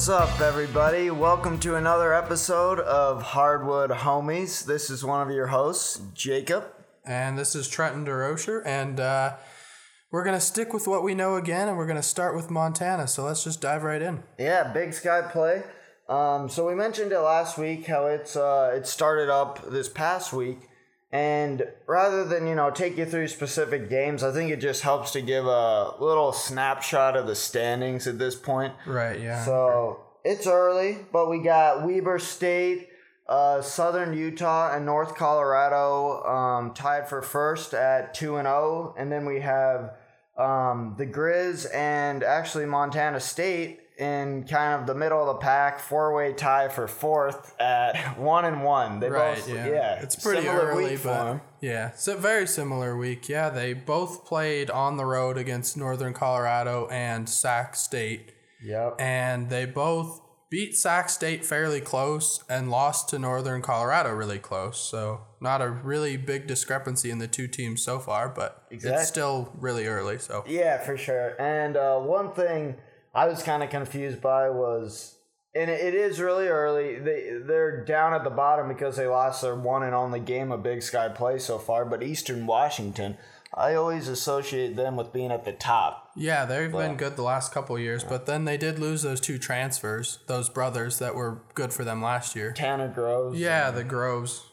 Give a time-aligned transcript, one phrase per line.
[0.00, 1.10] What's up, everybody?
[1.10, 4.64] Welcome to another episode of Hardwood Homies.
[4.64, 6.64] This is one of your hosts, Jacob.
[7.04, 9.36] And this is Trenton DeRocher, and uh,
[10.10, 12.50] we're going to stick with what we know again, and we're going to start with
[12.50, 13.06] Montana.
[13.08, 14.22] So let's just dive right in.
[14.38, 15.64] Yeah, Big Sky play.
[16.08, 20.32] Um, so we mentioned it last week how it's uh, it started up this past
[20.32, 20.60] week,
[21.12, 25.12] and rather than you know take you through specific games, I think it just helps
[25.12, 28.74] to give a little snapshot of the standings at this point.
[28.86, 29.44] Right, yeah.
[29.44, 32.88] So it's early, but we got Weber State,
[33.28, 39.10] uh, Southern Utah, and North Colorado um, tied for first at two and zero, and
[39.10, 39.94] then we have
[40.38, 45.78] um, the Grizz and actually Montana State in kind of the middle of the pack,
[45.78, 48.98] four way tie for fourth at one and one.
[49.00, 49.66] They right, both, yeah.
[49.68, 51.40] yeah, It's pretty similar early, week for but 'em.
[51.60, 53.28] yeah, it's a very similar week.
[53.28, 58.32] Yeah, they both played on the road against Northern Colorado and Sac State,
[58.64, 58.96] Yep.
[58.98, 64.78] and they both beat Sac State fairly close and lost to Northern Colorado really close.
[64.80, 69.08] So not a really big discrepancy in the two teams so far, but Exact- it's
[69.08, 70.18] still really early.
[70.18, 71.40] So Yeah, for sure.
[71.40, 72.74] And uh, one thing
[73.14, 75.16] I was kind of confused by was,
[75.54, 76.98] and it is really early.
[76.98, 80.62] They they're down at the bottom because they lost their one and only game of
[80.62, 81.84] Big Sky play so far.
[81.84, 83.16] But Eastern Washington,
[83.52, 86.10] I always associate them with being at the top.
[86.16, 89.20] Yeah, they've been good the last couple of years, but then they did lose those
[89.20, 92.52] two transfers, those brothers that were good for them last year.
[92.52, 93.40] Tanner Groves.
[93.40, 94.44] Yeah, the Groves.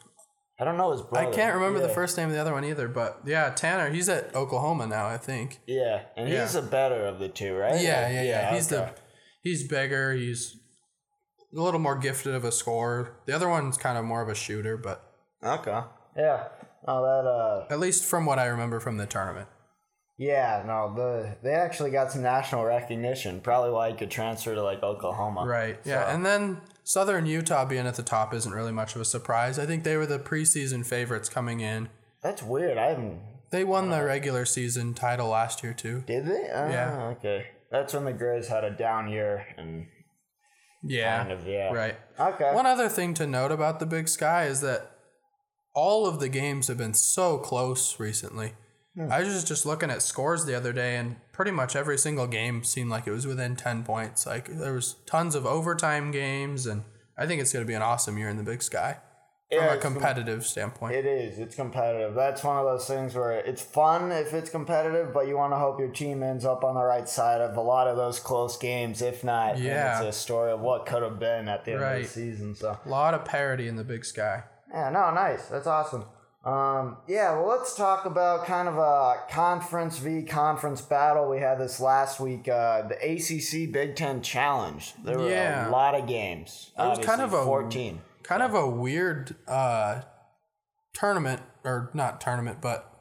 [0.60, 1.28] I don't know his brother.
[1.28, 4.08] I can't remember the first name of the other one either, but yeah, Tanner, he's
[4.08, 5.60] at Oklahoma now, I think.
[5.66, 6.42] Yeah, and Yeah.
[6.42, 7.80] he's the better of the two, right?
[7.80, 8.54] Yeah, yeah, yeah.
[8.54, 8.92] He's okay.
[8.92, 9.00] the
[9.42, 10.56] he's bigger, he's
[11.56, 13.16] a little more gifted of a scorer.
[13.26, 15.02] The other one's kind of more of a shooter, but
[15.44, 15.80] okay.
[16.16, 16.48] Yeah.
[16.86, 17.66] Oh, that uh.
[17.72, 19.48] at least from what I remember from the tournament.
[20.16, 23.40] Yeah, no, the they actually got some national recognition.
[23.40, 25.46] Probably why he could transfer to like Oklahoma.
[25.46, 25.78] Right.
[25.84, 26.12] Yeah.
[26.12, 29.58] And then Southern Utah being at the top isn't really much of a surprise.
[29.58, 31.90] I think they were the preseason favorites coming in.
[32.22, 32.78] That's weird.
[32.78, 33.20] I haven't.
[33.50, 36.02] They won the uh, regular season title last year too.
[36.06, 36.48] Did they?
[36.50, 37.14] Oh, Yeah.
[37.18, 37.48] Okay.
[37.70, 39.86] That's when the Grizz had a down year and
[40.82, 41.18] Yeah.
[41.24, 41.74] kind of yeah.
[41.74, 41.96] Right.
[42.18, 42.54] Okay.
[42.54, 44.90] One other thing to note about the Big Sky is that
[45.74, 48.54] all of the games have been so close recently.
[49.00, 52.26] I was just, just looking at scores the other day, and pretty much every single
[52.26, 54.26] game seemed like it was within 10 points.
[54.26, 56.82] Like, there was tons of overtime games, and
[57.16, 58.98] I think it's going to be an awesome year in the Big Sky
[59.50, 60.94] from Yeah, a it's com- competitive standpoint.
[60.94, 61.38] It is.
[61.38, 62.14] It's competitive.
[62.14, 65.58] That's one of those things where it's fun if it's competitive, but you want to
[65.58, 68.56] hope your team ends up on the right side of a lot of those close
[68.58, 69.00] games.
[69.00, 70.02] If not, then Yeah.
[70.02, 72.54] it's a story of what could have been at the end of the season.
[72.54, 74.42] So a lot of parity in the Big Sky.
[74.70, 75.46] yeah, no, nice.
[75.46, 76.04] That's awesome.
[76.48, 81.58] Um, yeah, well, let's talk about kind of a conference v conference battle we had
[81.58, 82.48] this last week.
[82.48, 84.94] Uh, the ACC Big Ten Challenge.
[85.04, 85.68] There were Yeah.
[85.68, 86.70] a lot of games.
[86.78, 88.00] It was kind of a fourteen.
[88.22, 90.02] kind of a weird uh,
[90.94, 92.94] tournament, or not tournament, but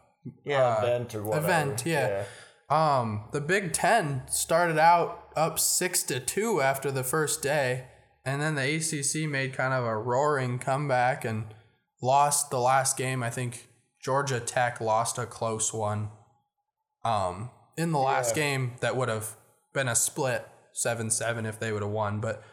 [0.43, 1.45] Yeah, uh, event or whatever.
[1.45, 2.23] event, yeah.
[2.69, 7.85] Um, the Big Ten started out up six to two after the first day,
[8.25, 11.53] and then the ACC made kind of a roaring comeback and
[12.01, 13.23] lost the last game.
[13.23, 13.67] I think
[14.03, 16.09] Georgia Tech lost a close one.
[17.03, 18.43] Um, in the last Yeah.
[18.43, 19.35] game, that would have
[19.73, 22.43] been a split seven seven if they would have won, but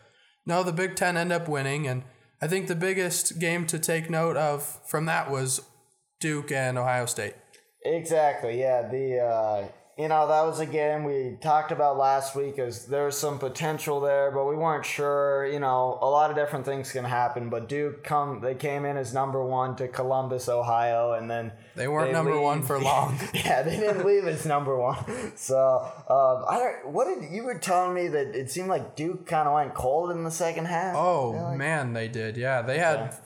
[0.47, 2.05] no, the Big Ten end up winning, and
[2.41, 5.61] I think the biggest game to take note of from that was
[6.21, 7.35] Duke and Ohio State.
[7.85, 8.61] Exactly.
[8.61, 8.89] Yeah.
[8.89, 12.59] The uh, you know that was a game we talked about last week.
[12.59, 15.47] As there was some potential there, but we weren't sure.
[15.47, 17.49] You know, a lot of different things can happen.
[17.49, 21.87] But Duke come they came in as number one to Columbus, Ohio, and then They
[21.89, 23.19] weren't number leave- one for long.
[23.35, 24.97] yeah, they didn't leave as number one.
[25.37, 25.57] So
[26.09, 26.93] um, I don't.
[26.93, 30.11] What did you were telling me that it seemed like Duke kind of went cold
[30.11, 30.97] in the second half?
[30.97, 32.37] Oh man, they did.
[32.37, 33.17] Yeah, they had,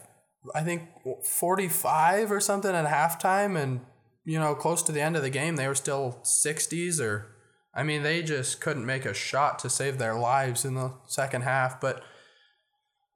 [0.54, 0.82] I think,
[1.24, 3.80] forty-five or something at halftime, and
[4.28, 7.34] you know, close to the end of the game, they were still sixties or.
[7.74, 11.42] I mean, they just couldn't make a shot to save their lives in the second
[11.42, 12.02] half, but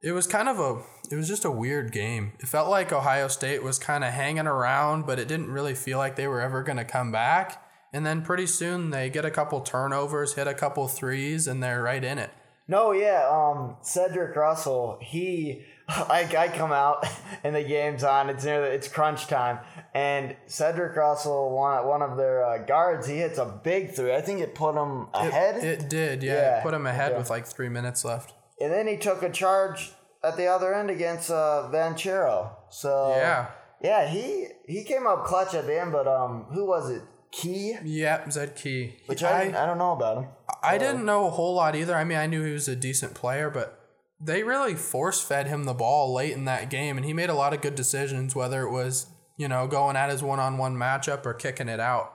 [0.02, 2.32] it was kind of a it was just a weird game.
[2.38, 5.98] It felt like Ohio State was kind of hanging around, but it didn't really feel
[5.98, 7.62] like they were ever going to come back.
[7.92, 11.82] And then pretty soon they get a couple turnovers, hit a couple threes, and they're
[11.82, 12.30] right in it.
[12.68, 13.28] No, yeah.
[13.30, 14.98] Um, Cedric Russell.
[15.02, 17.06] He, I, I come out
[17.44, 18.30] and the game's on.
[18.30, 19.58] It's near the, it's crunch time,
[19.94, 24.14] and Cedric Russell, one one of their uh, guards, he hits a big three.
[24.14, 26.32] I think it put him ahead, It did, yeah.
[26.34, 27.18] Yeah, It put him ahead okay.
[27.18, 28.32] with like three minutes left.
[28.60, 29.92] and then he took a charge
[30.22, 32.50] at the other end against uh, Banchero.
[32.70, 33.46] So Yeah.
[33.82, 35.90] yeah, he he came up clutch at the end.
[35.92, 37.02] But um, who was it?
[37.32, 38.94] Key, Yep, Zed Key.
[39.06, 40.26] which I, I don't know about him.
[40.62, 41.96] I didn't know a whole lot either.
[41.96, 43.80] I mean, I knew he was a decent player, but
[44.20, 47.34] they really force fed him the ball late in that game, and he made a
[47.34, 49.06] lot of good decisions, whether it was,
[49.38, 52.12] you know, going at his one on one matchup or kicking it out.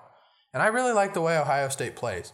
[0.54, 2.32] And I really like the way Ohio State plays.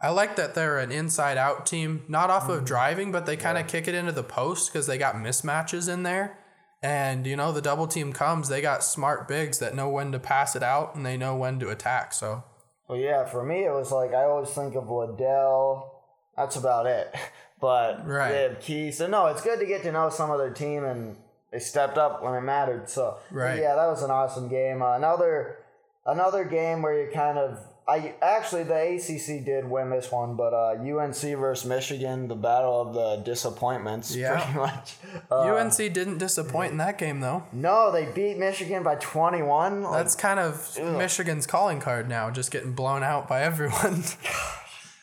[0.00, 2.64] I like that they're an inside out team, not off of mm-hmm.
[2.64, 6.02] driving, but they kind of kick it into the post because they got mismatches in
[6.02, 6.38] there.
[6.82, 10.18] And, you know, the double team comes, they got smart bigs that know when to
[10.18, 12.12] pass it out and they know when to attack.
[12.12, 12.42] So,
[12.88, 16.02] Well, yeah, for me, it was like I always think of Liddell.
[16.36, 17.14] That's about it.
[17.60, 18.32] But Right.
[18.32, 18.90] they have Key.
[18.90, 21.16] So, no, it's good to get to know some other team, and
[21.52, 22.90] they stepped up when it mattered.
[22.90, 23.60] So, Right.
[23.60, 24.82] yeah, that was an awesome game.
[24.82, 25.58] Uh, another
[26.04, 27.60] another game where you kind of.
[27.88, 32.80] I actually the ACC did win this one, but uh, UNC versus Michigan, the battle
[32.80, 34.40] of the disappointments, Yeah.
[34.40, 34.94] pretty much.
[35.30, 37.42] Uh, UNC didn't disappoint in that game, though.
[37.52, 39.82] no, they beat Michigan by twenty one.
[39.82, 44.04] That's kind of Michigan's calling card now, just getting blown out by everyone.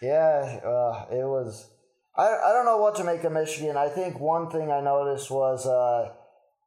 [0.01, 1.69] Yeah, uh, it was.
[2.15, 3.75] I, I don't know what to make of Michigan.
[3.75, 6.11] I think one thing I noticed was uh,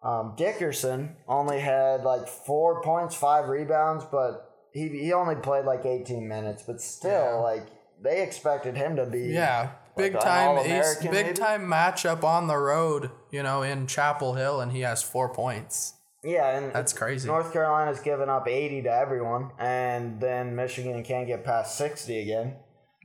[0.07, 5.85] um, Dickinson only had like four points, five rebounds, but he he only played like
[5.87, 6.63] eighteen minutes.
[6.67, 7.35] But still, Yeah.
[7.35, 7.67] like
[8.03, 9.27] they expected him to be.
[9.29, 11.33] yeah, big time, ace, big maybe?
[11.35, 13.11] time matchup on the road.
[13.31, 15.95] You know, in Chapel Hill, and he has four points.
[16.25, 17.27] yeah, and That's crazy.
[17.29, 22.57] North Carolina's given up eighty to everyone, and then Michigan can't get past sixty again.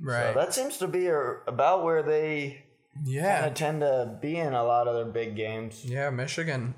[0.01, 0.33] right?
[0.33, 2.63] So that seems to be a, about where they
[3.05, 5.83] yeah, kind of tend to be in a lot of their big games.
[5.85, 6.09] yeah.
[6.09, 6.73] Michigan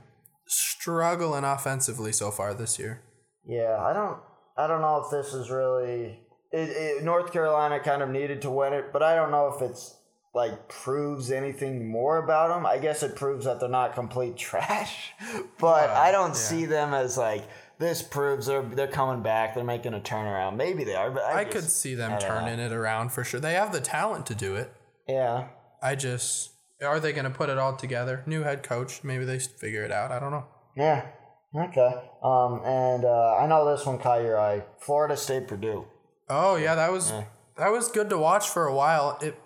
[0.48, 3.02] struggling offensively so far this year.
[3.46, 4.18] Yeah, I don't
[4.60, 6.20] I don't know if this is really
[6.52, 9.62] it, it, North Carolina kind of needed to win it, but I don't know if
[9.62, 9.96] it's
[10.34, 12.66] like proves anything more about them.
[12.66, 15.14] I guess it proves that they're not complete trash,
[15.60, 17.44] but I don't see them as like
[17.80, 19.56] this proves they're they're coming back.
[19.56, 20.58] They're making a turnaround.
[20.58, 22.20] Maybe they are, but I, I just- could see them know.
[22.20, 23.40] turning it around for sure.
[23.40, 24.74] They have the talent to do it.
[25.08, 25.48] Yeah,
[25.82, 26.52] I just
[26.82, 28.24] are they going to put it all together?
[28.26, 30.12] New head coach, maybe they figure it out.
[30.12, 30.46] I don't know.
[30.76, 31.08] yeah,
[31.56, 31.94] okay.
[32.24, 34.64] Um, and uh, I know this one caught your eye.
[34.80, 35.86] Florida State Purdue.
[36.30, 37.12] Oh yeah, that was
[37.58, 39.18] that was good to watch for a while.
[39.22, 39.40] It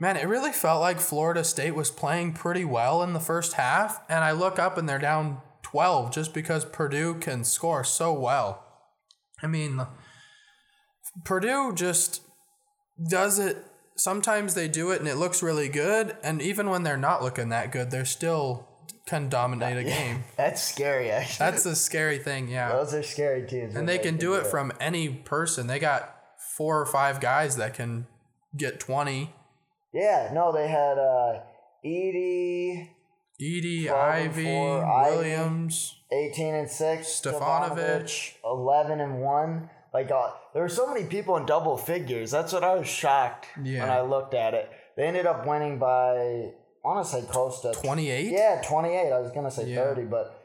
[0.00, 4.00] man, it really felt like Florida State was playing pretty well in the first half,
[4.08, 8.64] and I look up and they're down twelve just because Purdue can score so well.
[9.42, 9.86] I mean,
[11.24, 12.22] Purdue just
[13.08, 13.58] does it.
[13.96, 17.50] Sometimes they do it and it looks really good, and even when they're not looking
[17.50, 18.68] that good, they're still
[19.06, 20.24] can dominate a game.
[20.36, 21.50] That's scary, actually.
[21.50, 22.70] That's a scary thing, yeah.
[22.72, 23.74] Those are scary teams.
[23.76, 25.66] And they can do it from any person.
[25.66, 26.14] They got
[26.56, 28.06] four or five guys that can
[28.56, 29.32] get 20.
[29.92, 31.40] Yeah, no, they had uh,
[31.84, 32.90] Edey,
[33.40, 34.44] Edey, 12 Ivey.
[34.44, 35.96] Williams.
[36.12, 38.34] 18 and 6, Stefanovic.
[38.44, 39.70] 11 and 1.
[39.92, 42.30] Like, uh, there were so many people in double figures.
[42.30, 43.80] That's what I was shocked Yeah.
[43.82, 44.70] when I looked at it.
[44.96, 46.52] They ended up winning by,
[46.84, 48.30] want to say close to 28?
[48.30, 49.12] Yeah, 28.
[49.12, 49.84] I was going to say Yeah.
[49.84, 50.40] 30, but.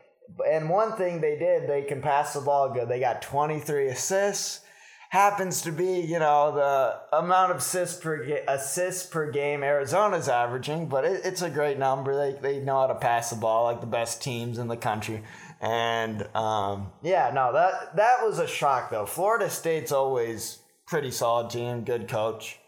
[0.47, 2.88] And one thing they did, they can pass the ball good.
[2.88, 4.61] They got 23 assists.
[5.09, 10.30] Happens to be, you know, the amount of assists per, ga- assists per game Arizona's
[10.30, 12.16] averaging, but it, it's a great number.
[12.16, 15.23] They, they know how to pass the ball like the best teams in the country.
[15.61, 19.07] And um, yeah, no, that that was a shock though.
[19.07, 22.58] Florida State's always pretty solid team, good coach.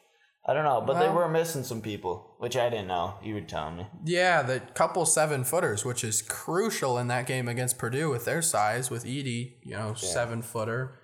[0.43, 3.13] I don't know, but they were missing some people, which I didn't know.
[3.23, 3.87] You were telling me.
[4.05, 8.41] Yeah, the couple seven footers, which is crucial in that game against Purdue with their
[8.41, 10.99] size, with Edey, you know, seven footer,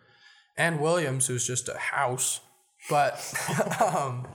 [0.58, 2.40] and Williams, who's just a house.
[2.90, 3.14] But,
[3.96, 4.28] um,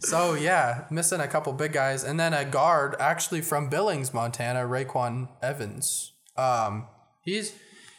[0.00, 2.02] so yeah, missing a couple big guys.
[2.02, 6.12] And then a guard, actually from Billings, Montana, RayQuan Evans.
[6.36, 6.88] Um,
[7.22, 7.54] he's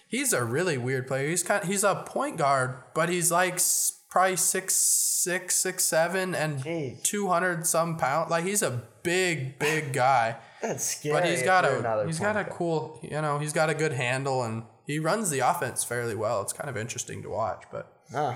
[0.10, 1.29] he's a really weird player.
[1.29, 6.36] He's kind he's a point guard, but he's like s- probably six six six seven
[6.36, 6.63] and
[7.03, 8.30] two hundred some pound.
[8.30, 11.13] Like he's a big big guy, That's scary.
[11.13, 14.44] but he's got a he's got a cool you know he's got a good handle
[14.44, 16.41] and he runs the offense fairly well.
[16.44, 17.91] It's kind of interesting to watch, but.
[18.12, 18.36] Huh.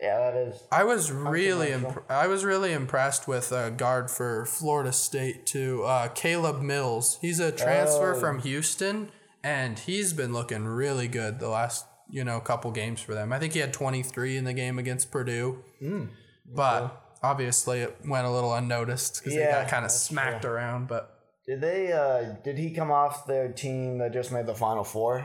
[0.00, 0.60] Yeah, that is.
[0.72, 5.84] I was really imp- I was really impressed with a guard for Florida State too,
[5.84, 7.18] uh, Caleb Mills.
[7.20, 8.18] He's a transfer Oh.
[8.18, 9.12] from Houston,
[9.44, 13.32] and he's been looking really good the last you know a couple games for them.
[13.32, 16.04] I think he had 23 in the game against Purdue, Hmm.
[16.46, 20.86] but obviously it went a little unnoticed because they got kind of smacked around.
[20.88, 21.92] But Did they?
[21.92, 25.24] Uh, did he come off their team that just made the final four?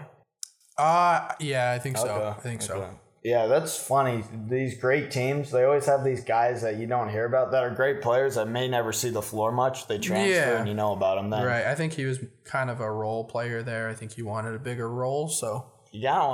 [0.78, 2.34] uh yeah, I think so.
[2.38, 2.88] I think so.
[3.24, 4.24] Yeah, that's funny.
[4.48, 7.72] These great teams, they always have these guys that you don't hear about that are
[7.72, 9.88] great players that may never see the floor much.
[9.88, 10.60] They transfer Yeah.
[10.60, 11.44] and you know about them then.
[11.44, 11.66] Right.
[11.66, 13.90] I think he was kind of a role player there.
[13.90, 15.66] I think he wanted a bigger role, so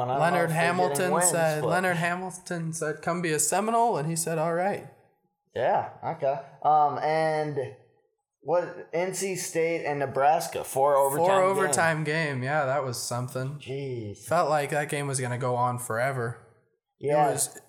[0.10, 1.64] I Leonard if they're getting Hamilton said.
[1.64, 4.88] Leonard Hamilton said, "Come be a Seminole," and he said, "All right."
[5.56, 5.90] Yeah.
[6.04, 6.40] Okay.
[6.64, 7.58] Um, and
[8.42, 11.26] what NC State and Nebraska four overtime.
[11.26, 11.50] Four game.
[11.50, 12.44] overtime game.
[12.44, 13.60] Yeah, that was something.
[13.60, 14.26] Jeez.
[14.26, 16.40] Felt like that game was gonna go on forever.
[17.00, 17.32] Yeah.
[17.32, 17.60] Was.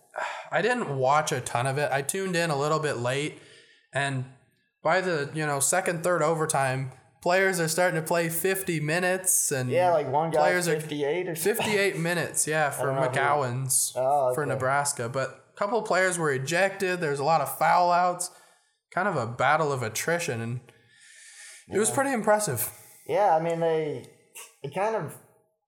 [0.50, 1.90] I didn't watch a ton of it.
[1.92, 3.38] I tuned in a little bit late,
[3.92, 4.24] and
[4.82, 6.92] by the you know second, third overtime,
[7.24, 11.26] players are starting to play fifty minutes, and yeah, like one guy players are fifty-eight
[11.26, 11.64] or something.
[11.64, 14.44] 58 minutes, yeah, for don't know who- McGowens Oh, for.
[14.46, 15.08] Nebraska.
[15.08, 17.00] But a couple of players were ejected.
[17.00, 18.30] There's a lot of foul outs.
[18.94, 20.60] Kind of a battle of attrition, and
[21.72, 22.70] it was pretty impressive.
[23.08, 24.04] Yeah, I mean they,
[24.62, 25.16] it kind of.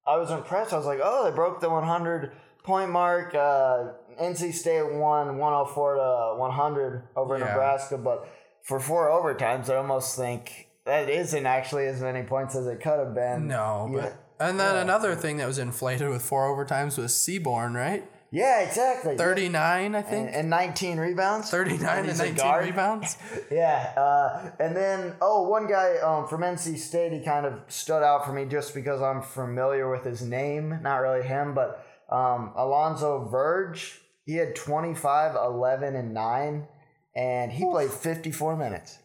[0.07, 0.73] I was impressed.
[0.73, 2.31] I was like, oh, they broke the 100
[2.65, 3.35] point mark.
[3.35, 7.45] Uh, NC State won 104 to 100 over Yeah.
[7.47, 8.29] Nebraska, but
[8.63, 12.99] for four overtimes, I almost think that isn't actually as many points as it could
[12.99, 13.47] have been.
[13.49, 14.01] No, Yeah.
[14.01, 18.09] but and then another thing that was inflated with four overtimes was Seabron, right?
[18.31, 19.17] Yeah, exactly.
[19.17, 20.27] 39, I think.
[20.27, 21.49] and, and 19 rebounds.
[21.51, 22.65] 39 and he's 19 guard.
[22.67, 23.17] rebounds.
[23.51, 28.03] Yeah, uh, and then oh, one guy um, from NC State, he kind of stood
[28.03, 30.81] out for me just because I'm familiar with his name.
[30.83, 34.01] Not really him, but um, Alonzo Verge.
[34.25, 36.67] He had 25, 11, and 9,
[37.15, 38.99] and he played 54 minutes.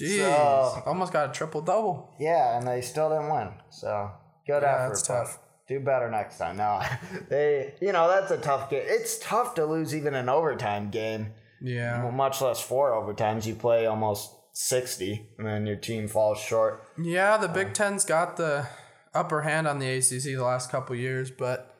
[0.00, 2.14] Jeez, So- almost got a triple double.
[2.18, 3.48] Yeah, and they still didn't win.
[3.70, 4.10] So
[4.46, 4.88] good Yeah, effort.
[4.88, 5.38] that's tough.
[5.68, 6.56] Do better next time.
[6.56, 6.80] No,
[7.28, 8.82] they, you know, that's a tough game.
[8.84, 11.34] It's tough to lose even an overtime game.
[11.60, 13.46] Yeah, much less four overtimes.
[13.46, 16.84] You play almost 60, and then your team falls short.
[16.98, 17.36] yeah.
[17.36, 17.72] The Big uh.
[17.72, 18.66] Ten's got the
[19.14, 21.71] upper hand on the ACC the last couple years, but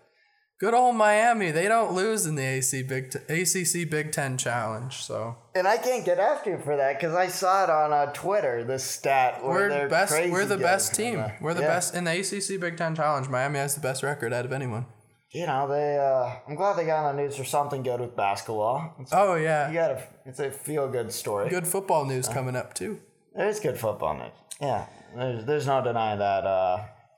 [0.63, 4.95] good old Miami, they don't lose in the AC Big T- ACC Big Ten Challenge.
[4.95, 8.13] So And I can't get after you for that because I saw it on uh,
[8.13, 9.43] Twitter, this stat.
[9.43, 10.13] Where we're best.
[10.13, 11.19] crazy We're the best team.
[11.19, 11.67] Uh, We're the yeah.
[11.67, 13.29] best in the ACC Big Ten Challenge.
[13.29, 14.87] Miami has the best record out of anyone.
[15.31, 15.99] You know, they.
[15.99, 18.95] Uh, I'm glad they got on the news for something good with basketball.
[19.01, 21.49] It's, Oh you yeah, got a, it's a feel good story.
[21.51, 23.01] good football news coming up too.
[23.35, 24.31] There's good football news.
[24.61, 26.45] Yeah, there's there's no denying that.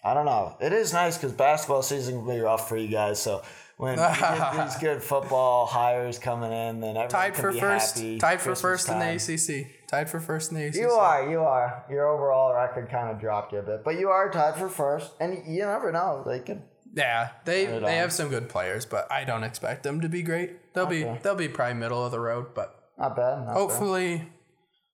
[0.04, 0.56] I don't know.
[0.60, 3.20] It is nice because basketball season can be rough for you guys.
[3.22, 3.42] So
[3.78, 7.60] when you get these good football hires coming in, then everyone Tied can for be
[7.60, 7.96] first.
[7.96, 8.18] happy.
[8.18, 9.86] Tied for Christmas first in the ACC.
[9.88, 10.74] Tied for first in the ACC.
[10.76, 11.84] You are, you are.
[11.90, 15.12] Your overall record kind of dropped you a bit, but you are tied for first,
[15.20, 16.22] and you never know.
[16.26, 16.62] They could.
[16.94, 17.82] Yeah, they they on.
[17.88, 20.72] have some good players, but I don't expect them to be great.
[20.74, 23.38] They'll be they'll be probably middle of the road, but Not bad.
[23.38, 23.52] Not bad.
[23.54, 24.28] hopefully,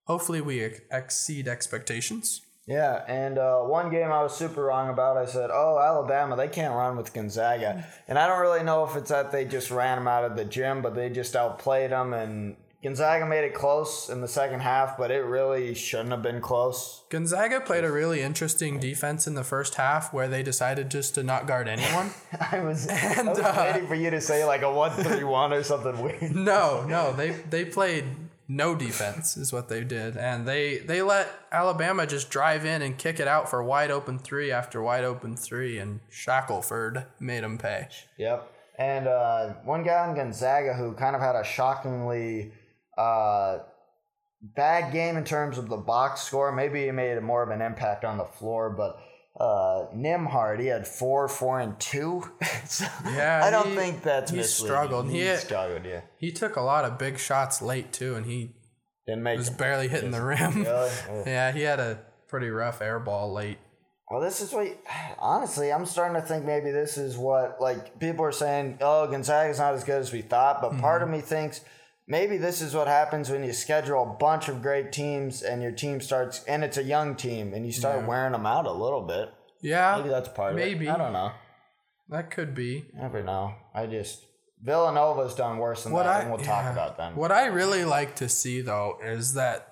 [0.04, 2.40] hopefully we exceed expectations.
[2.70, 5.16] Yeah, and uh, one game I was super wrong about.
[5.16, 8.94] I said, "Oh, Alabama, they can't run with Gonzaga," and I don't really know if
[8.94, 12.12] it's that they just ran them out of the gym, but they just outplayed them,
[12.12, 16.40] and Gonzaga made it close in the second half, but it really shouldn't have been
[16.40, 17.02] close.
[17.10, 21.24] Gonzaga played a really interesting defense in the first half, where they decided just to
[21.24, 22.12] not guard anyone.
[22.52, 26.00] I was, I was uh, waiting for you to say like a one-three-one or something
[26.00, 26.36] weird.
[26.36, 28.04] no, no, they they played
[28.50, 32.98] no defense is what they did, and they they let Alabama just drive in and
[32.98, 37.58] kick it out for wide open three after wide open three, and Shackelford made them
[37.58, 37.86] pay.
[38.18, 38.52] Yep.
[38.76, 42.50] And uh, one guy on Gonzaga who kind of had a shockingly
[42.98, 43.58] uh,
[44.42, 46.50] bad game in terms of the box score.
[46.50, 48.98] Maybe he made more of an impact on the floor, but
[49.40, 52.22] uh, Nembhard, he had four, four, and two.
[52.66, 54.74] so Yeah, I don't he- think that's he misleading.
[54.74, 55.10] struggled.
[55.10, 56.02] He, He struggled, yeah.
[56.18, 58.54] He took a lot of big shots late too, and he
[59.06, 60.62] Didn't make was barely hitting the rim.
[60.64, 60.90] Really?
[61.26, 63.58] yeah, he had a pretty rough air ball late.
[64.10, 64.66] Well, this is what,
[65.20, 69.58] honestly, I'm starting to think maybe this is what, like, people are saying, oh, Gonzaga's
[69.60, 71.16] not as good as we thought, but part of Mm-hmm.
[71.18, 71.60] me thinks
[72.10, 75.72] maybe this is what happens when you schedule a bunch of great teams and your
[75.72, 79.00] team starts, and it's a young team, and you start wearing them out a little
[79.02, 79.30] bit.
[79.62, 80.86] Yeah, Maybe that's part Maybe.
[80.86, 80.94] of it.
[80.94, 81.32] I don't know.
[82.08, 82.86] that could be.
[82.94, 83.54] Never know.
[83.74, 84.24] I just,
[84.62, 86.46] Villanova's done worse than What that, I and we'll yeah.
[86.46, 87.14] talk about them.
[87.16, 89.68] What I really like to see though is that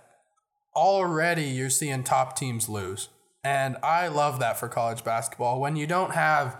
[0.76, 3.08] already you're seeing top teams lose.
[3.44, 5.60] And I love that for college basketball.
[5.60, 6.56] When you don't have,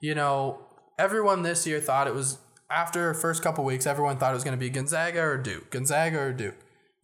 [0.00, 0.66] you know,
[0.98, 2.38] everyone this year thought it was
[2.72, 6.18] after first couple weeks, everyone thought it was going to be Gonzaga or Duke, Gonzaga
[6.20, 6.54] or Duke.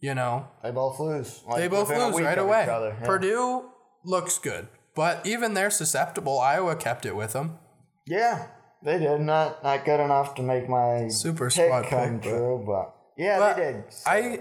[0.01, 1.41] You know, They both lose.
[1.45, 2.67] Like, they both lose right away.
[2.69, 3.05] other, yeah.
[3.05, 3.69] Purdue
[4.05, 6.39] looks good, but even they're susceptible.
[6.39, 7.59] Iowa kept it with them.
[8.07, 8.47] Yeah,
[8.81, 9.19] they did.
[9.21, 12.95] Not not good enough to make my Super pick squad come pick, but- true, but
[13.17, 13.83] yeah, But they did.
[14.07, 14.39] I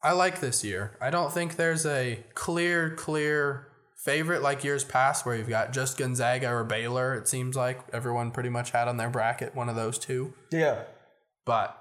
[0.00, 0.96] I like this year.
[1.00, 3.66] I don't think there's a clear, clear
[4.04, 7.14] favorite like years past where you've got just Gonzaga or Baylor.
[7.14, 10.34] It seems like everyone pretty much had on their bracket one of those two.
[10.50, 10.82] yeah.
[11.46, 11.78] But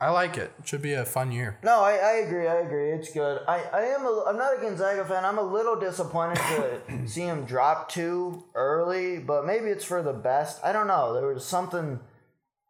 [0.00, 0.52] I like it.
[0.58, 1.58] It should be a fun year.
[1.62, 2.46] No, I, I agree.
[2.46, 2.90] I agree.
[2.92, 3.42] It's good.
[3.46, 5.24] I, I am a, I'm not a Gonzaga fan.
[5.24, 10.12] I'm a little disappointed to see him drop two early, but maybe it's for the
[10.12, 10.60] best.
[10.64, 11.14] I don't know.
[11.14, 12.00] There was something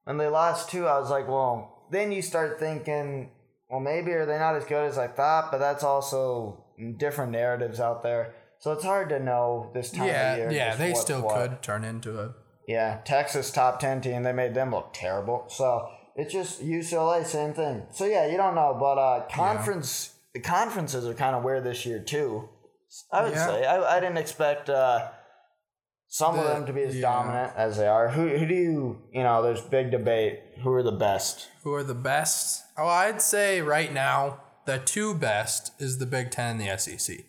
[0.05, 0.87] when they lost two.
[0.87, 3.31] I was like, well, then you start thinking,
[3.69, 5.51] well, maybe are they not as good as I thought?
[5.53, 6.65] But that's also
[6.97, 10.51] different narratives out there, so it's hard to know this time Yeah, of year.
[10.53, 11.35] yeah, they still what.
[11.37, 12.35] could turn into a.
[12.69, 15.45] Yeah, Texas top 10 team, they made them look terrible.
[15.49, 17.87] So it's just UCLA, same thing.
[17.91, 18.77] So yeah, you don't know.
[18.79, 22.49] But uh, conference, the conferences are kind of weird this year too.
[23.13, 23.47] I would Yeah.
[23.47, 23.65] say.
[23.67, 25.09] I, I didn't expect uh,
[26.09, 27.03] some of them to be as yeah.
[27.03, 28.09] dominant as they are.
[28.11, 30.41] Who, who do you, you know, there's big debate.
[30.63, 31.49] Who are the best?
[31.65, 32.63] Who are the best?
[32.77, 37.25] Oh, I'd say right now the two best is the Big Ten and the SEC,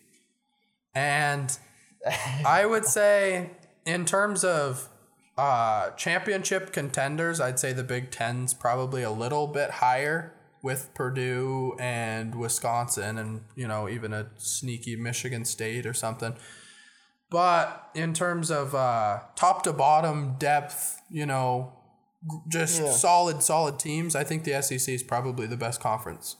[0.94, 1.56] and
[2.46, 3.50] I would say
[3.84, 4.88] in terms of
[5.38, 11.74] uh, championship contenders, I'd say the Big Ten's probably a little bit higher with Purdue
[11.80, 16.34] and Wisconsin, and you know even a sneaky Michigan State or something.
[17.30, 21.72] But in terms of uh, top to bottom depth, you know,
[22.48, 22.90] just Yeah.
[22.92, 26.36] solid, solid teams, I think the SEC is probably the best conference.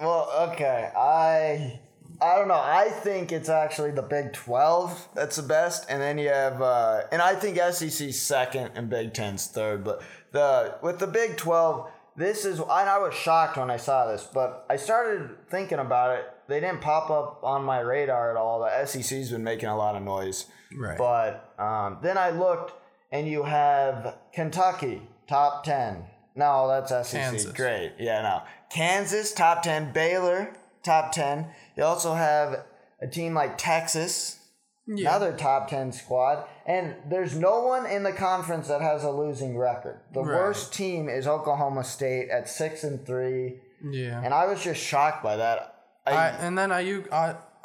[0.00, 0.90] Well, okay.
[0.96, 1.80] I
[2.20, 2.54] I don't know.
[2.54, 7.02] I think it's actually the Big 12 that's the best and then you have uh
[7.10, 11.90] and I think SEC's second and Big 10's third, but the with the Big 12
[12.16, 16.18] this is and I was shocked when I saw this, but I started thinking about
[16.18, 16.30] it.
[16.46, 18.60] They didn't pop up on my radar at all.
[18.60, 20.46] The SEC's been making a lot of noise.
[20.76, 20.98] Right.
[20.98, 22.72] But um, then I looked
[23.10, 26.04] and you have Kentucky top 10.
[26.36, 27.20] No, that's SEC.
[27.20, 27.52] Kansas.
[27.52, 27.92] Great.
[27.98, 28.42] Yeah, no.
[28.70, 30.54] Kansas top 10, Baylor
[30.84, 31.46] top 10.
[31.76, 32.64] You also have
[33.00, 34.38] a team like Texas,
[34.86, 36.44] another top 10 squad.
[36.66, 40.00] And there's no one in the conference that has a losing record.
[40.12, 40.36] The Right.
[40.38, 44.20] worst team is Oklahoma State at 6 and 3, Yeah.
[44.22, 45.70] and I was just shocked by that.
[46.06, 47.04] I, I, and then IU,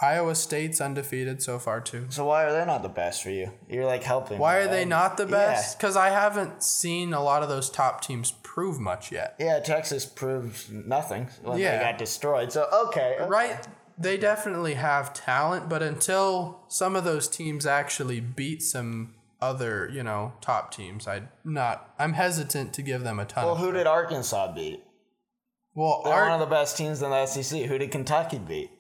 [0.02, 2.06] Iowa State's undefeated so far too.
[2.10, 3.52] so why are they not the best for you?
[3.68, 4.38] You're like helping.
[4.40, 5.78] Why are they not the best?
[5.78, 9.36] Because I haven't seen a lot of those top teams prove much yet.
[9.40, 11.82] Yeah, Texas proved nothing when they Yeah.
[11.92, 12.52] got destroyed.
[12.54, 13.30] So okay, okay.
[13.30, 13.68] Right?
[13.98, 20.04] They definitely have talent, but until some of those teams actually beat some other, you
[20.04, 21.94] know, top teams, I'd not.
[22.00, 23.46] I'm hesitant to give them a ton.
[23.46, 24.82] Well, who did Arkansas beat?
[25.76, 27.64] well, They're Ar- one of the best teams in the SEC.
[27.64, 28.72] Who did Kentucky beat?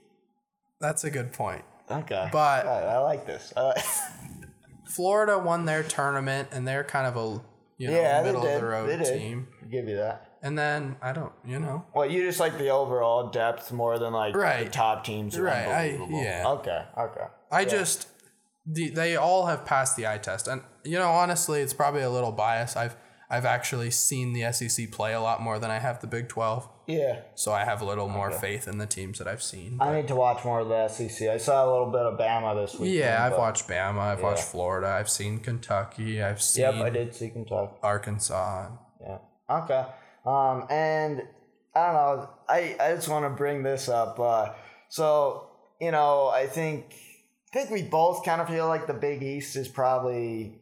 [0.80, 1.64] That's a good point.
[1.90, 3.52] Okay, But- I, I like this.
[3.58, 3.84] I like-
[4.88, 7.42] Florida won their tournament, and they're kind of a
[7.78, 9.48] you know yeah, middle of the road team.
[9.70, 10.26] Give you that.
[10.42, 14.14] And then I don't, you know, Well, you just like the overall depth more than
[14.14, 14.66] like right.
[14.66, 15.38] the top teams.
[15.38, 16.44] are Right, I- yeah.
[16.48, 16.84] Okay.
[16.98, 17.26] Okay.
[17.52, 18.08] I just
[18.66, 22.10] the, they all have passed the eye test, and you know, honestly, it's probably a
[22.10, 22.78] little biased.
[22.78, 22.96] I've
[23.30, 26.68] I've actually seen the SEC play a lot more than I have the Big Twelve,
[26.88, 27.20] Yeah.
[27.36, 29.78] so I have a little more faith in the teams that I've seen.
[29.80, 31.30] I need to watch more of the SEC.
[31.30, 32.94] I saw a little bit of Bama this week.
[32.96, 37.14] yeah, I've watched Bama, I've watched Florida, I've seen Kentucky, I've seen Yep, I did
[37.14, 37.74] see Kentucky.
[37.84, 38.70] Arkansas.
[39.02, 39.18] Yeah.
[39.50, 39.86] Okay.
[40.26, 41.22] Um, and
[41.76, 42.30] I don't know.
[42.50, 44.20] I, I just want to bring this up.
[44.20, 44.54] Uh,
[44.90, 45.46] so
[45.80, 46.94] you know, I think
[47.54, 50.59] I think we both kind of feel like the Big East is probably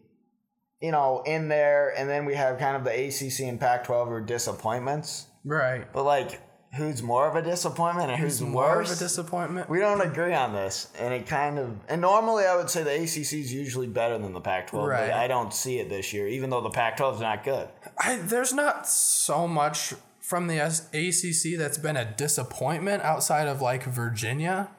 [0.81, 4.21] you know in there, and then we have kind of the ACC and Pac-12 are
[4.21, 5.27] disappointments.
[5.43, 5.91] Right.
[5.93, 6.41] But like,
[6.75, 8.91] who's more of a disappointment and who's, More worse?
[8.91, 9.69] of a disappointment.
[9.69, 11.77] we don't agree on this, and it kind of.
[11.87, 15.07] And normally, I would say the ACC is usually better than the Pac-12, Right.
[15.09, 17.69] but I don't see it this year, even though the Pac-12 is not good.
[17.97, 23.83] I, there's not so much from the ACC that's been a disappointment outside of like
[23.85, 24.69] Virginia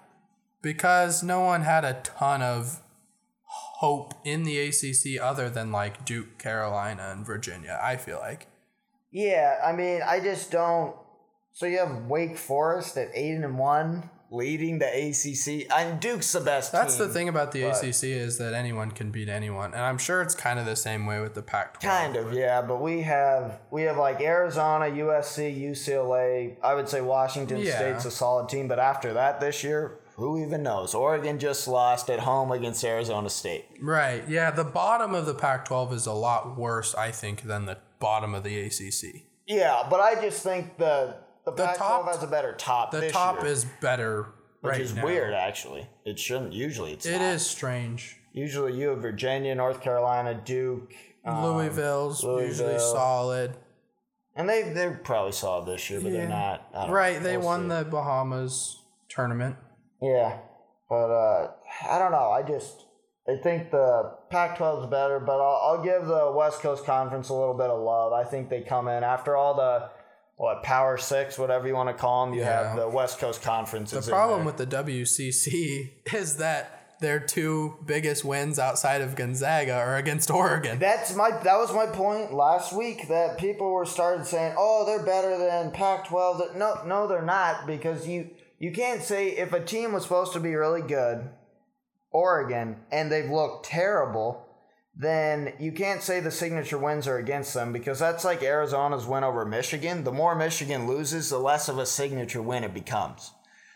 [0.60, 2.82] because no one had a ton of
[3.78, 7.78] hope in the ACC other than like Duke, Carolina, and Virginia.
[7.80, 8.48] I feel like.
[9.12, 10.96] Yeah, I mean, I just don't.
[11.52, 15.72] So you have Wake Forest at eight and one, leading the ACC.
[15.72, 16.72] And Duke's the best.
[16.72, 19.98] That's the thing about the but- ACC is that anyone can beat anyone, and I'm
[19.98, 21.80] sure it's kind of the same way with the Pac-12.
[21.80, 26.56] Kind of, yeah, but we have we have like Arizona, USC, UCLA.
[26.64, 27.76] I would say Washington Yeah.
[27.76, 30.94] State's a solid team, but after that this year, who even knows?
[30.94, 33.64] Oregon just lost at home against Arizona State.
[33.80, 34.22] Right.
[34.28, 34.50] Yeah.
[34.50, 38.42] The bottom of the Pac-12 is a lot worse, I think, than the bottom of
[38.44, 39.22] the ACC.
[39.46, 42.90] Yeah, but I just think the the, Pac-12 has a better top.
[42.90, 44.26] The top year, is better
[44.60, 45.04] which right is now.
[45.04, 45.88] weird actually.
[46.04, 46.52] It shouldn't.
[46.52, 47.22] Usually, it's It not.
[47.34, 48.16] is strange.
[48.32, 50.92] Usually, you have Virginia, North Carolina, Duke,
[51.24, 53.56] um, Louisville's usually solid.
[54.36, 56.18] and they they probably solid this year, but Yeah.
[56.26, 56.90] they're not.
[56.90, 57.22] Right, know.
[57.22, 57.68] they We'll won see.
[57.76, 59.56] the Bahamas tournament.
[60.00, 60.38] Yeah,
[60.88, 61.50] but uh,
[61.88, 62.30] I don't know.
[62.30, 62.84] I just
[63.28, 67.34] I think the Pac-12 is better, but I'll, I'll give the West Coast Conference a
[67.34, 68.12] little bit of love.
[68.12, 69.90] I think they come in after all the
[70.36, 72.34] what Power Six, whatever you want to call them.
[72.34, 72.68] You Yeah.
[72.68, 73.90] have the West Coast Conference.
[73.90, 79.96] The problem with the WCC is that their two biggest wins outside of Gonzaga are
[79.96, 80.78] against Oregon.
[80.78, 85.04] That's my that was my point last week that people were started saying, "Oh, they're
[85.04, 89.92] better than Pac-12." No, no, they're not because you you can't say if a team
[89.92, 91.28] was supposed to be really good,
[92.10, 94.46] Oregon, and they've looked terrible,
[94.96, 99.22] then you can't say the signature wins are against them because that's like Arizona's win
[99.22, 100.02] over Michigan.
[100.02, 103.32] The more Michigan loses, the less of a signature win it becomes.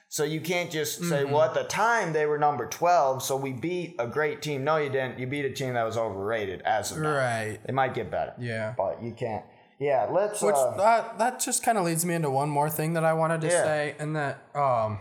[0.08, 1.32] So you can't just say, mm-hmm.
[1.32, 4.62] well, at the time they were number 12, so we beat a great team.
[4.62, 5.18] No, you didn't.
[5.18, 7.16] You beat a team that was overrated as of now.
[7.16, 7.58] Right.
[7.64, 8.34] They might get better.
[8.38, 8.74] Yeah.
[8.76, 9.42] But you can't.
[9.82, 10.40] Yeah, let's.
[10.42, 13.12] Which uh, that that just kind of leads me into one more thing that I
[13.14, 13.64] wanted to Yeah.
[13.64, 14.98] say, and that um,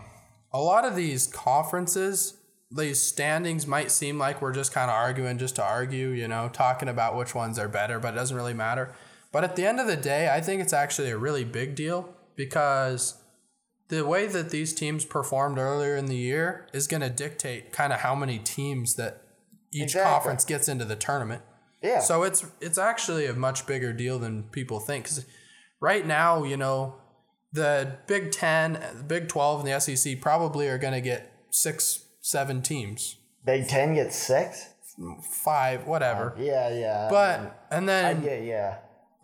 [0.52, 2.34] a lot of these conferences,
[2.70, 6.48] these standings might seem like we're just kind of arguing just to argue, you know,
[6.52, 8.92] talking about which ones are better, but it doesn't really matter.
[9.30, 12.14] But at the end of the day, I think it's actually a really big deal
[12.36, 13.14] because
[13.88, 17.92] the way that these teams performed earlier in the year is going to dictate kind
[17.92, 19.22] of how many teams that
[19.70, 20.12] each Exactly.
[20.12, 21.42] conference gets into the tournament.
[21.82, 22.00] Yeah.
[22.00, 25.06] So it's it's actually a much bigger deal than people think.
[25.06, 25.24] 'Cause
[25.80, 26.96] right now, you know,
[27.52, 32.04] the Big Ten, the Big Twelve, and the SEC probably are going to get six,
[32.20, 34.68] seven teams, Big Ten gets six?
[35.22, 36.34] five, whatever.
[36.36, 37.08] Uh, yeah, yeah.
[37.10, 38.74] But and then yeah, yeah.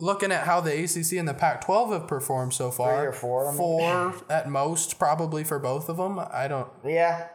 [0.01, 3.53] looking at how the ACC and the Pac-12 have performed so far, Three or four
[3.53, 6.19] four at most, probably for both of them.
[6.19, 7.29] I don't Yeah.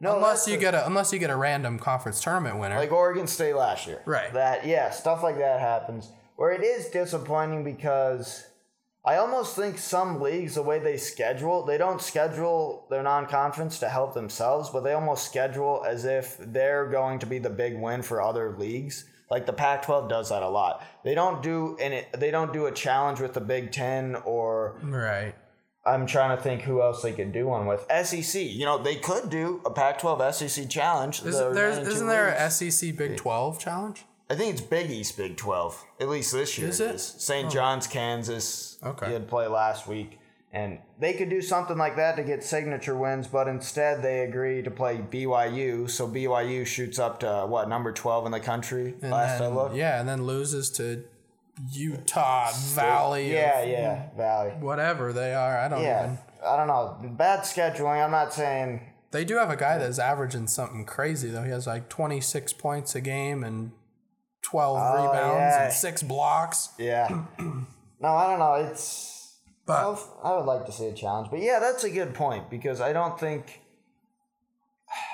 [0.00, 2.76] No, unless you the- get a unless you get a random conference tournament winner.
[2.76, 4.00] like Oregon State last year.
[4.06, 4.32] Right.
[4.32, 6.10] That yeah, stuff like that happens.
[6.36, 8.46] Where it is disappointing because
[9.04, 13.88] I almost think some leagues the way they schedule, they don't schedule their non-conference to
[13.88, 18.02] help themselves, but they almost schedule as if they're going to be the big win
[18.02, 19.04] for other leagues.
[19.30, 20.82] Like the Pac-12 does that a lot.
[21.04, 25.34] They don't do and they don't do a challenge with the Big 10 or right.
[25.90, 27.86] I'm trying to think who else they could do one with.
[28.04, 31.22] SEC, you know, they could do a Pac-12 SEC challenge.
[31.24, 32.62] Is, the there's, isn't there leagues.
[32.62, 34.04] a SEC Big Twelve challenge?
[34.30, 35.84] I think it's Big East Big 12.
[36.00, 37.02] At least this year Is it is.
[37.02, 37.46] St.
[37.46, 37.50] Oh.
[37.50, 38.78] John's, Kansas.
[38.80, 39.08] Okay.
[39.08, 40.20] Did play last week.
[40.52, 44.62] And they could do something like that to get signature wins, but instead they agree
[44.62, 45.88] to play BYU.
[45.88, 49.54] So BYU shoots up to what number twelve in the country And last then, I
[49.54, 49.76] looked.
[49.76, 51.04] Yeah, and then loses to
[51.70, 53.32] Utah Valley.
[53.32, 54.50] Yeah, yeah, Valley.
[54.60, 56.18] Whatever they are, I don't Yeah, even.
[56.46, 56.96] I don't know.
[57.16, 58.02] Bad scheduling.
[58.04, 61.42] I'm not saying They do have a guy that's averaging something crazy though.
[61.42, 63.72] He has like 26 points a game and
[64.42, 65.64] 12 rebounds Oh, yeah.
[65.64, 66.70] and six blocks.
[66.78, 67.08] Yeah.
[67.38, 68.54] no, I don't know.
[68.54, 69.36] It's.
[69.66, 72.48] But Well, I would like to see a challenge, but yeah, that's a good point
[72.50, 73.60] because I don't think.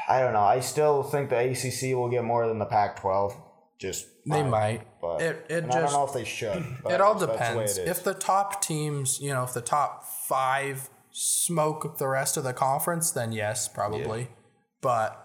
[0.08, 0.40] I don't know.
[0.44, 3.34] I still think the ACC will get more than the Pac-12.
[3.78, 4.86] Just they might.
[5.00, 6.64] but It it and I don't know if they should.
[6.88, 7.32] it all that's the way
[7.64, 7.78] depends.
[7.78, 7.88] it.
[7.88, 12.52] If the top teams, you know, if the top five smoke the rest of the
[12.52, 14.28] conference, then yes, probably.
[14.80, 15.24] But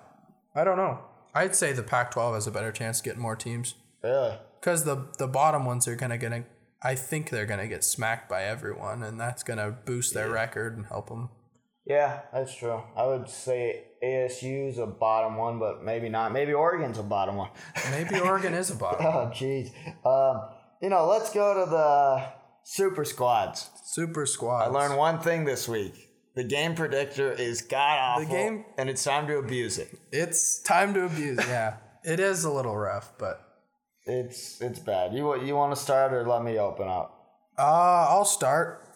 [0.56, 1.00] I don't know.
[1.34, 5.08] I'd say the Pac-12 has a better chance of getting more teams really, because the
[5.18, 6.46] the bottom ones are gonna gonna.
[6.84, 10.88] I think they're gonna get smacked by everyone, and that's gonna boost their record and
[10.88, 11.30] help them.
[11.86, 12.82] Yeah, that's true.
[12.96, 16.32] I would say ASU's a bottom one, but maybe not.
[16.32, 17.50] Maybe Oregon's a bottom one.
[17.92, 19.06] Maybe Oregon is a bottom.
[19.06, 19.72] oh, jeez.
[20.06, 20.50] Um,
[20.82, 22.24] you know, let's go to the
[22.64, 23.70] super squads.
[23.86, 24.64] Super squad.
[24.64, 25.94] I learned one thing this week.
[26.36, 28.26] The game predictor is god awful.
[28.26, 29.90] The game- and it's time to abuse it.
[30.12, 31.38] It's time to abuse.
[31.46, 33.42] Yeah, it is a little rough, but
[34.06, 35.14] It's it's bad.
[35.14, 37.18] You you want to start or let me open up?
[37.60, 38.88] uh, I'll start.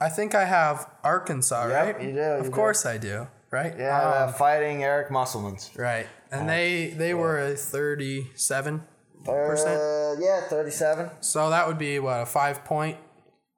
[0.00, 2.04] I think I have Arkansas, Yep, right?
[2.04, 2.54] you do, Of you do.
[2.56, 3.74] course I do, right?
[3.78, 5.70] Yeah, Um, uh, fighting Eric Musselman's.
[5.76, 6.06] right.
[6.30, 8.82] And they they were a thirty-seven
[9.24, 9.80] percent.
[9.80, 11.10] Uh, yeah, thirty-seven.
[11.20, 12.98] So that would be what a five point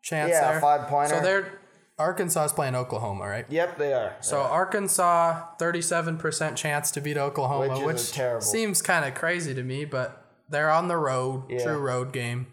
[0.02, 0.60] chance Yeah, there.
[0.60, 1.14] five-pointer.
[1.16, 1.58] So they're
[1.98, 3.46] Arkansas is playing Oklahoma, right?
[3.48, 4.14] Yep, they are.
[4.20, 9.62] So Arkansas, thirty-seven percent chance to beat Oklahoma, Which which, seems kind of crazy to
[9.62, 11.64] me, but they're on the road, Yeah.
[11.64, 12.48] true road game,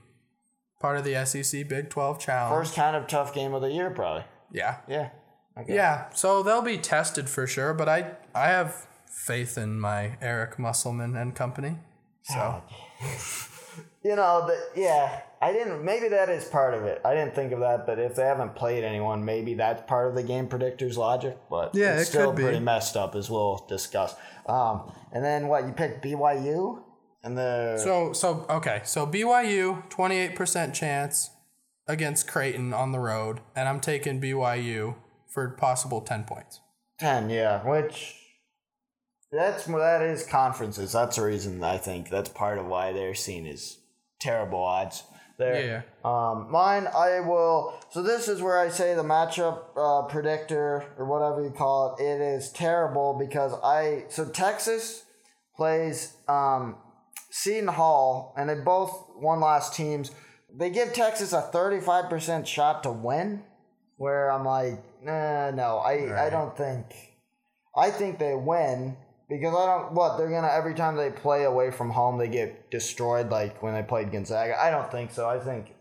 [0.84, 2.54] part of the SEC Big Twelve Challenge.
[2.54, 4.26] First kind of tough game of the year, probably.
[4.52, 5.10] yeah, Yeah.
[5.58, 5.74] Okay.
[5.74, 6.10] yeah.
[6.14, 11.16] So they'll be tested for sure, but I I have faith in my Eric Musselman
[11.16, 11.78] and company.
[12.24, 12.62] So
[14.04, 15.86] You know, the, yeah, I didn't.
[15.86, 17.00] Maybe that is part of it.
[17.06, 20.16] I didn't think of that, but if they haven't played anyone, maybe that's part of
[20.16, 21.38] the game predictor's logic.
[21.50, 24.14] But Yeah, it's it still pretty messed up, as we'll discuss.
[24.46, 26.84] Um, and then what you picked BYU
[27.24, 28.82] and the so so okay.
[28.84, 31.30] So BYU twenty-eight percent chance
[31.88, 34.96] against Creighton on the road, and I'm taking BYU
[35.34, 36.60] for possible ten points.
[37.00, 38.16] ten, yeah, which
[39.32, 40.92] that's that is conferences.
[40.92, 43.78] That's the reason I think that's part of why they're seen as
[44.20, 45.04] terrible odds.
[45.38, 45.66] there.
[45.66, 45.82] Yeah.
[46.06, 47.74] Um, mine, I will.
[47.90, 52.04] So this is where I say the matchup uh, predictor or whatever you call it.
[52.04, 54.06] It is terrible because I.
[54.10, 55.04] So Texas
[55.56, 56.76] plays um,
[57.36, 60.12] Seton Hall, and they both won last teams.
[60.56, 63.42] They give Texas a thirty-five percent shot to win.
[63.98, 66.86] Where I'm like, nah, no, I, I don't think.
[67.76, 68.96] I think they win
[69.28, 69.94] because I don't.
[69.94, 73.32] What they're gonna every time they play away from home, they get destroyed.
[73.32, 74.62] Like when they played Gonzaga.
[74.62, 75.28] I don't think so.
[75.28, 75.74] I think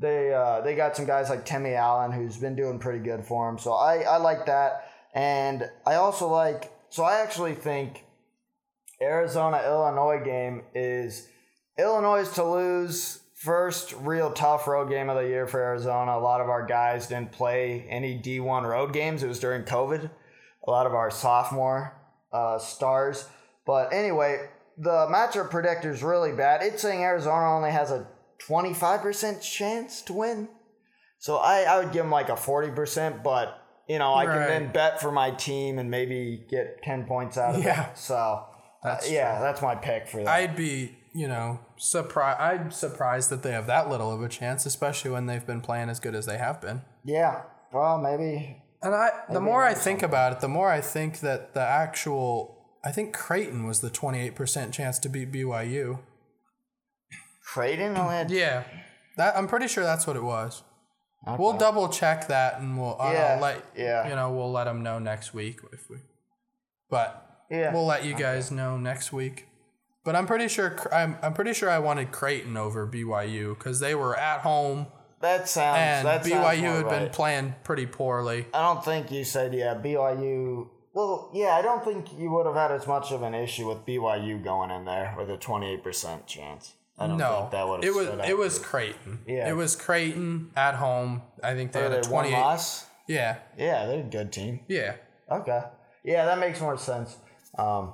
[0.00, 3.48] they uh, they got some guys like Timmy Allen who's been doing pretty good for
[3.48, 3.56] them.
[3.56, 6.72] So I I like that, and I also like.
[6.90, 8.02] So I actually think
[9.00, 11.28] Arizona Illinois game is
[11.78, 16.12] Illinois is to lose first real tough road game of the year for Arizona.
[16.16, 19.22] A lot of our guys didn't play any D1 road games.
[19.22, 20.10] It was during COVID.
[20.66, 21.96] A lot of our sophomore
[22.32, 23.26] uh, stars.
[23.64, 26.62] But anyway, the matchup predictor is really bad.
[26.62, 28.08] It's saying Arizona only has a
[28.48, 30.48] 25% chance to win.
[31.20, 34.72] So I, I would give them like a 40%, but you know, I can then
[34.72, 37.90] bet for my team and maybe get 10 points out of Yeah.
[37.90, 37.98] it.
[37.98, 38.44] So
[38.82, 40.28] That's yeah, that's my pick for that.
[40.28, 42.40] I'd be, you know, surprised.
[42.40, 45.88] I'm surprised that they have that little of a chance, especially when they've been playing
[45.88, 46.82] as good as they have been.
[47.04, 47.42] yeah.
[47.70, 51.52] Well, maybe And I, the more I think about it, the more I think that
[51.52, 55.98] the actual, I think Creighton was the 28% chance to beat BYU.
[57.44, 58.64] Creighton only had Yeah,
[59.18, 60.62] that I'm pretty sure that's what it was.
[61.38, 64.08] We'll double check that, and we'll uh, Yeah, let yeah.
[64.08, 65.98] you know we'll let them know next week if we.
[66.88, 67.72] But Yeah.
[67.72, 69.46] we'll let you guys know next week.
[70.04, 73.94] But I'm pretty sure I'm I'm pretty sure I wanted Creighton over BYU because they
[73.94, 74.86] were at home
[75.20, 75.76] That sounds.
[75.78, 77.12] and that sounds BYU more had been right.
[77.12, 78.46] playing pretty poorly.
[78.54, 80.68] I don't think you said yeah BYU.
[80.94, 83.84] Well, yeah, I don't think you would have had as much of an issue with
[83.86, 86.74] BYU going in there with a twenty eight percent chance.
[86.98, 88.18] I don't No, think that would it have.
[88.18, 89.20] was it was Creighton.
[89.26, 89.48] Yeah.
[89.48, 91.22] it was Creighton at home.
[91.44, 92.40] I think they Are had a they one 28.
[92.40, 92.86] loss.
[93.06, 94.60] Yeah, Yeah, they're a good team.
[94.68, 94.94] yeah.
[95.30, 95.60] Okay.
[96.04, 97.16] Yeah, that makes more sense.
[97.58, 97.92] Um,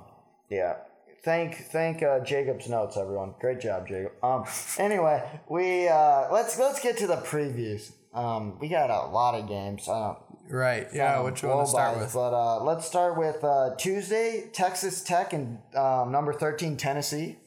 [0.49, 0.75] yeah.
[1.23, 3.33] Thank thank uh, Jacob's notes, everyone.
[3.39, 4.11] Great job, Jacob.
[4.23, 4.45] Um,
[4.77, 7.91] anyway, we uh, let's let's get to the previews.
[8.13, 9.89] Um, we got a lot of games.
[9.89, 10.17] I don't
[10.49, 10.87] Right.
[10.93, 11.21] Yeah.
[11.21, 12.13] Which one to start with?
[12.13, 17.37] But uh, let's start with uh, Tuesday, Texas Tech and um, number thirteen Tennessee.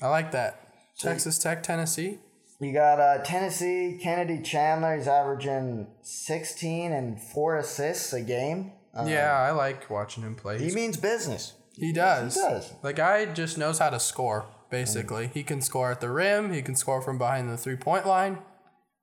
[0.00, 0.60] I like that.
[0.98, 2.18] Texas Tech, Tennessee.
[2.60, 4.96] You got uh, Tennessee Kennedy Chandler.
[4.96, 8.72] He's averaging sixteen and four assists a game.
[8.94, 10.58] Uh, yeah, I like watching him play.
[10.58, 11.54] he He's- means business.
[11.74, 12.34] He does.
[12.34, 12.72] He does.
[12.82, 14.46] The guy just knows how to score.
[14.70, 16.52] Basically, he can score at the rim.
[16.52, 18.38] He can score from behind the three point line.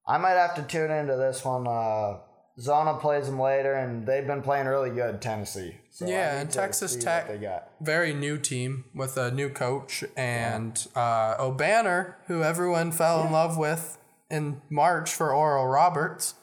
[0.07, 1.67] I might have to tune into this one.
[1.67, 2.19] Uh,
[2.59, 5.77] Zona plays them later, and they've been playing really good, Tennessee.
[5.91, 7.69] So I Yeah, need and to Texas see what Tech- they got.
[7.81, 13.57] Very new team with a new coach and uh, Obanor, who everyone fell in love
[13.57, 13.97] with
[14.29, 16.33] in March for Oral Roberts.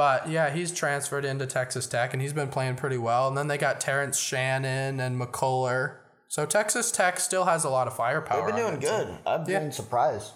[0.00, 3.28] But yeah, he's transferred into Texas Tech and he's been playing pretty well.
[3.28, 5.96] And then they got Terrence Shannon and McCullar.
[6.26, 8.46] So Texas Tech still has a lot of firepower.
[8.46, 9.06] They've been doing that team.
[9.08, 9.18] good.
[9.26, 9.58] I've Yeah.
[9.58, 10.32] been surprised.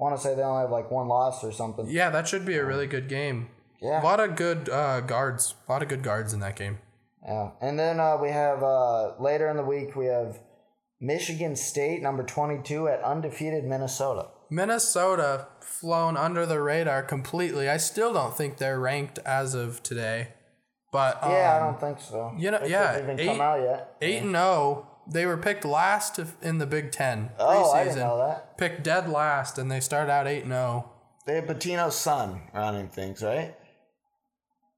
[0.00, 1.86] I want to say they only have like one loss or something.
[1.90, 3.50] Yeah, that should be a really good game.
[3.82, 4.00] Yeah.
[4.00, 5.54] A lot of good uh, guards.
[5.68, 6.78] A lot of good guards in that game.
[7.22, 7.50] Yeah.
[7.60, 10.38] And then uh, we have uh, later in the week we have
[11.02, 14.28] Michigan State number twenty two at undefeated Minnesota.
[14.50, 17.68] Minnesota flown under the radar completely.
[17.68, 20.28] I still don't think they're ranked as of today.
[20.92, 22.32] But um, Yeah, I don't think so.
[22.38, 23.96] you know- They yeah, even eight- come out yet.
[24.00, 24.88] eight and zero.
[25.08, 28.00] They were picked last in the Big Ten Oh, I didn't preseason.
[28.00, 28.58] know that.
[28.58, 30.90] Picked dead last, and they start out eight and zero.
[31.26, 33.54] They have Pitino's son running things, right?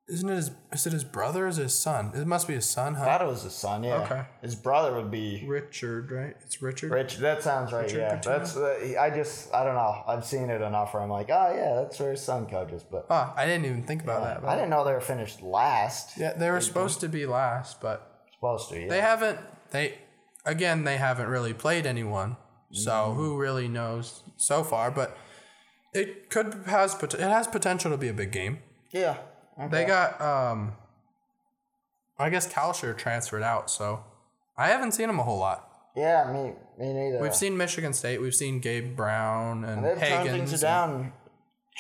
[0.09, 0.51] Isn't it his?
[0.73, 1.45] Is it his brother?
[1.45, 2.13] Or is it his son?
[2.15, 3.05] It must be his son, I huh?
[3.05, 3.85] thought it was his son.
[3.85, 4.03] Yeah.
[4.03, 4.23] Okay.
[4.41, 6.35] His brother would be Richard, right?
[6.45, 6.91] It's Richard.
[6.91, 7.83] Rich, that sounds right.
[7.83, 8.23] Richard yeah, Pitino?
[8.25, 8.57] that's.
[8.57, 10.03] Uh, I just, I don't know.
[10.07, 12.83] I've seen it enough where I'm like, oh yeah, that's where his son coaches.
[12.91, 14.49] But Oh, I didn't even think about that.
[14.49, 16.17] I didn't know they were finished last.
[16.17, 18.81] Yeah, they were supposed to be last, but Supposed to.
[18.81, 18.89] Yeah.
[18.89, 19.39] they haven't.
[19.73, 19.99] They
[20.47, 22.37] again, they haven't really played anyone,
[22.71, 24.91] so who really knows so far?
[24.91, 25.17] But
[25.93, 28.61] it could has it has potential to be a big game.
[28.91, 29.19] yeah.
[29.71, 30.73] They got um,
[32.19, 34.05] I guess Kalscheur transferred out, so
[34.57, 35.65] I haven't seen him a whole lot.
[35.97, 37.21] Yeah, me, me neither.
[37.21, 41.13] We've seen Michigan State, we've seen Gabe Brown and They've turned things down,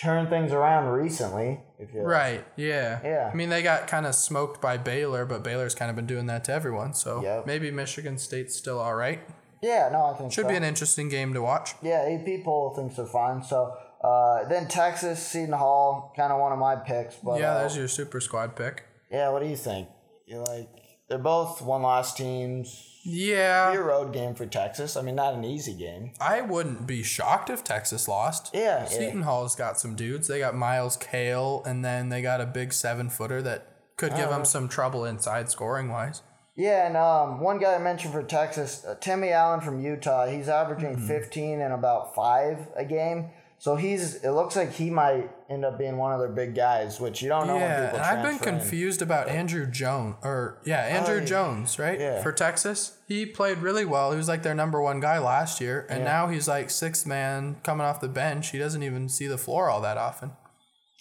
[0.01, 1.61] turned things around recently.
[1.79, 2.99] If you Right, yeah.
[3.05, 3.31] Yeah.
[3.33, 6.27] I mean, they got kind of smoked by Baylor, but Baylor's kind of been doing
[6.27, 6.95] that to everyone.
[6.95, 7.47] So Yep.
[7.47, 9.21] maybe Michigan State's still all right.
[9.63, 10.49] Yeah, no, I think Should so.
[10.49, 11.75] be an interesting game to watch.
[11.83, 13.43] Yeah, AP poll thinks they're fine.
[13.43, 17.17] So uh, then Texas, Seton Hall, kind of one of my picks.
[17.17, 18.85] But yeah, uh, there's your super squad pick.
[19.11, 19.31] yeah.
[19.31, 19.89] What do you think?
[20.27, 20.69] You like?
[21.09, 22.85] they're both one loss teams.
[23.03, 23.71] Yeah.
[23.71, 24.95] Be a road game for Texas.
[24.97, 26.13] I mean, not an easy game.
[26.21, 28.51] I wouldn't be shocked if Texas lost.
[28.53, 28.85] Yeah, yeah.
[28.85, 30.29] Seton Hall's got some dudes.
[30.29, 34.27] They got Myles Cale, and then they got a big seven footer that could give
[34.27, 34.31] Oh.
[34.33, 36.21] them some trouble inside scoring wise.
[36.57, 40.27] Yeah, and um, one guy I mentioned for Texas, uh, Timmy Allen from Utah.
[40.27, 41.07] He's averaging Mm-hmm.
[41.07, 43.31] 15 and about five a game.
[43.61, 44.17] So he's.
[44.23, 47.29] It looks like he might end up being one of their big guys, which you
[47.29, 47.55] don't know.
[47.55, 48.59] when Yeah, and I've been transfer in.
[48.61, 51.25] confused about Andrew Jones, or yeah, Andrew Oh, yeah.
[51.25, 51.99] Jones, right?
[51.99, 52.23] Yeah.
[52.23, 54.13] For Texas, he played really well.
[54.13, 57.57] He was like their number one guy last year, and now he's like sixth man
[57.65, 58.51] coming off the bench.
[58.51, 60.33] He doesn't even see the floor all that often.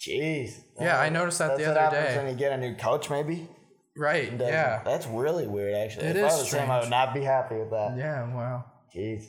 [0.00, 0.60] Jeez.
[0.80, 2.16] Yeah, I noticed that the other day.
[2.16, 3.48] when you get a new coach, maybe.
[3.96, 4.32] Right?
[4.38, 4.82] Yeah.
[4.84, 6.06] That's really weird, actually.
[6.06, 7.96] It if is I was him, I would not be happy with that.
[7.96, 8.32] Yeah.
[8.32, 8.64] Wow.
[8.94, 9.26] Jeez.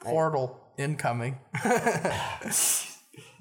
[0.00, 1.38] Portal incoming.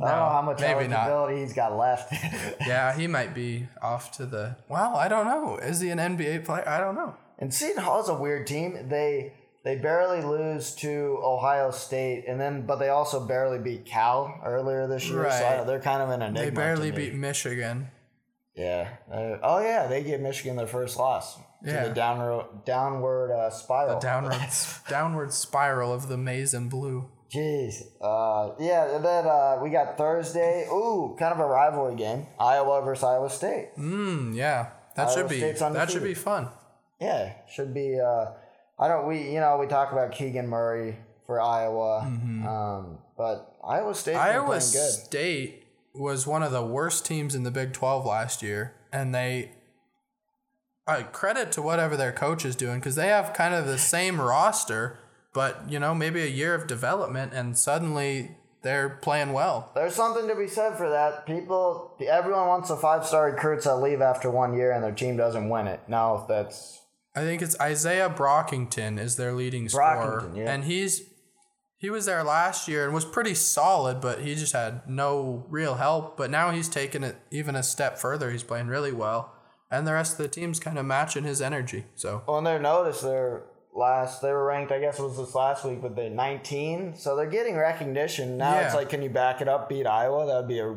[0.02, 1.30] I don't know how much maybe not.
[1.32, 2.14] he's got left.
[2.66, 4.56] yeah, he might be off to the.
[4.70, 5.58] Well, I don't know.
[5.58, 6.68] Is he an NBA player?
[6.68, 7.16] I don't know.
[7.38, 8.88] And Seton Hall's a weird team.
[8.90, 9.34] They
[9.66, 14.88] they barely lose to Ohio State, and then but they also barely beat Cal earlier
[14.88, 15.24] this year.
[15.24, 15.58] So I Right.
[15.58, 16.40] don't- they're kind of an enigma.
[16.46, 17.92] They barely beat Michigan.
[18.56, 18.90] Yeah.
[19.12, 21.38] Uh, oh yeah, they gave Michigan their first loss.
[21.64, 21.84] Yeah.
[21.84, 24.00] To the downward downward uh, spiral.
[24.00, 24.38] Downward,
[24.90, 27.10] downward spiral of the maize and blue.
[27.32, 27.84] Jeez.
[28.02, 28.96] Uh, yeah.
[28.96, 30.66] And then uh, we got Thursday.
[30.72, 32.26] Ooh, kind of a rivalry game.
[32.40, 33.70] Iowa versus Iowa State.
[33.78, 36.50] Mm, yeah, that Iowa should be that should be fun.
[37.00, 38.00] Yeah, should be.
[38.00, 38.32] Uh,
[38.80, 39.08] I don't.
[39.08, 44.18] We you know we talk about Keegan Murray for Iowa, um, but Iowa Mm-hmm.
[44.18, 44.60] Iowa.
[44.62, 45.64] State
[45.94, 49.52] was one of the worst teams in the Big Twelve last year, and they.
[50.88, 54.20] Uh, credit to whatever their coach is doing because they have kind of the same
[54.20, 54.98] roster,
[55.34, 59.72] but you know maybe a year of development, and suddenly they're playing well.
[59.74, 61.26] There's something to be said for that.
[61.26, 65.16] People, everyone wants a five star recruits that leave after one year and their team
[65.16, 65.82] doesn't win it.
[65.88, 66.82] No, that's
[67.16, 70.52] I think it's Isaiah Brockington is their leading scorer, yeah.
[70.52, 71.04] and he's
[71.78, 75.76] he was there last year and was pretty solid, but he just had no real
[75.76, 76.18] help.
[76.18, 78.32] But now he's taken it even a step further.
[78.32, 79.34] He's playing really well,
[79.72, 81.86] and the rest of the team's kind of matching his energy.
[81.96, 83.02] So on their notice.
[83.02, 84.22] They're last.
[84.22, 84.72] They were ranked.
[84.72, 86.96] I guess it was this last week, but they're 19.
[86.96, 88.60] So they're getting recognition now.
[88.60, 89.70] It's like, can you back it up?
[89.70, 90.26] Beat Iowa?
[90.26, 90.76] That would be a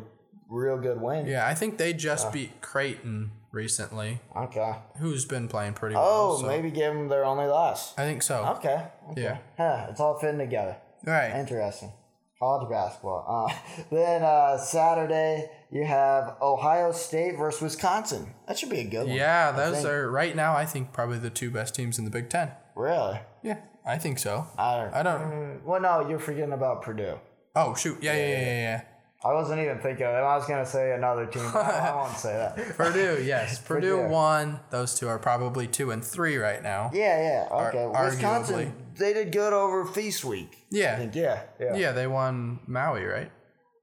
[0.48, 1.26] real good win.
[1.26, 4.74] yeah, I think they just beat Creighton recently, Okay.
[4.98, 6.38] who's been playing pretty Oh, well.
[6.38, 7.96] so maybe give them their only loss.
[7.98, 8.44] I think so.
[8.58, 8.84] Okay.
[9.10, 9.22] okay.
[9.22, 9.38] Yeah.
[9.56, 10.76] Huh, it's all fitting together.
[11.06, 11.30] Right.
[11.34, 11.92] Interesting.
[12.38, 13.24] College basketball.
[13.48, 13.54] Uh,
[13.90, 18.34] then uh, Saturday you have Ohio State versus Wisconsin.
[18.48, 19.16] That should be a good one.
[19.16, 20.54] Yeah, those are right now.
[20.54, 22.50] I think probably the two best teams in the Big Ten.
[22.76, 23.18] Really.
[23.42, 24.46] Yeah, I think so.
[24.58, 24.94] I don't.
[24.94, 25.20] I don't.
[25.22, 27.18] Mm, Well, no, you're forgetting about Purdue.
[27.54, 27.98] Oh shoot!
[28.02, 28.46] Yeah, yeah, yeah, yeah.
[28.62, 28.80] yeah.
[29.24, 30.18] I wasn't even thinking of it.
[30.18, 31.48] I was gonna say another team.
[31.52, 32.76] but I, I won't say that.
[32.76, 33.58] Purdue, yes.
[33.64, 34.08] Purdue Purdue.
[34.12, 34.58] won.
[34.70, 36.90] Those two are probably two and three right now.
[36.92, 37.56] Yeah, yeah.
[37.68, 37.78] Okay.
[37.84, 38.98] Ar- Wisconsin, arguably.
[38.98, 40.50] they did good over Feast Week.
[40.52, 40.96] I Yeah.
[40.98, 41.14] think.
[41.14, 41.76] Yeah, yeah.
[41.76, 43.30] Yeah, they won Maui, right?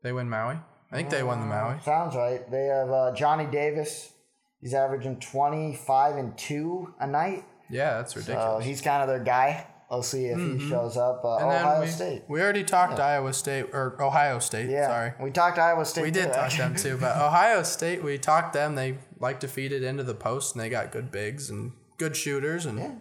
[0.03, 0.57] They win Maui.
[0.91, 1.75] I think they won the Maui.
[1.85, 2.49] Sounds right.
[2.51, 4.11] They have uh, Johnny Davis.
[4.59, 7.45] He's averaging 25 and 2 a night.
[7.69, 8.63] Yeah, that's ridiculous.
[8.63, 9.67] So he's kind of their guy.
[9.91, 11.21] We'll see if he shows up.
[11.25, 11.49] Uh, Mm-hmm.
[11.49, 12.21] and Ohio we, State.
[12.27, 14.69] we already talked Iowa State or Ohio State.
[14.69, 14.87] Yeah.
[14.87, 15.13] Sorry.
[15.19, 16.03] We talked Iowa State.
[16.03, 16.59] We did too, talk actually.
[16.59, 18.75] them too, but Ohio State, we talked them.
[18.75, 22.15] They like to feed it into the post, and they got good bigs and good
[22.15, 22.91] shooters, and yeah.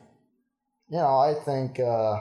[0.91, 2.21] You know, I think uh,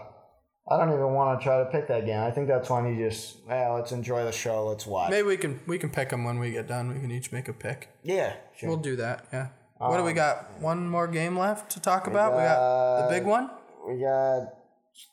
[0.70, 2.20] I don't even want to try to pick that game.
[2.22, 4.68] I think that's when you just, yeah, let's enjoy the show.
[4.68, 5.12] Let's watch.
[5.12, 6.94] maybe we can we can pick them when we get done.
[6.94, 7.88] We can each make a pick.
[8.04, 8.68] Yeah, sure.
[8.68, 9.28] We'll do that.
[9.32, 9.48] Yeah.
[9.78, 10.60] What do we got?
[10.60, 12.34] One more game left to talk about.
[12.34, 13.50] We got the big one.
[13.88, 14.54] we got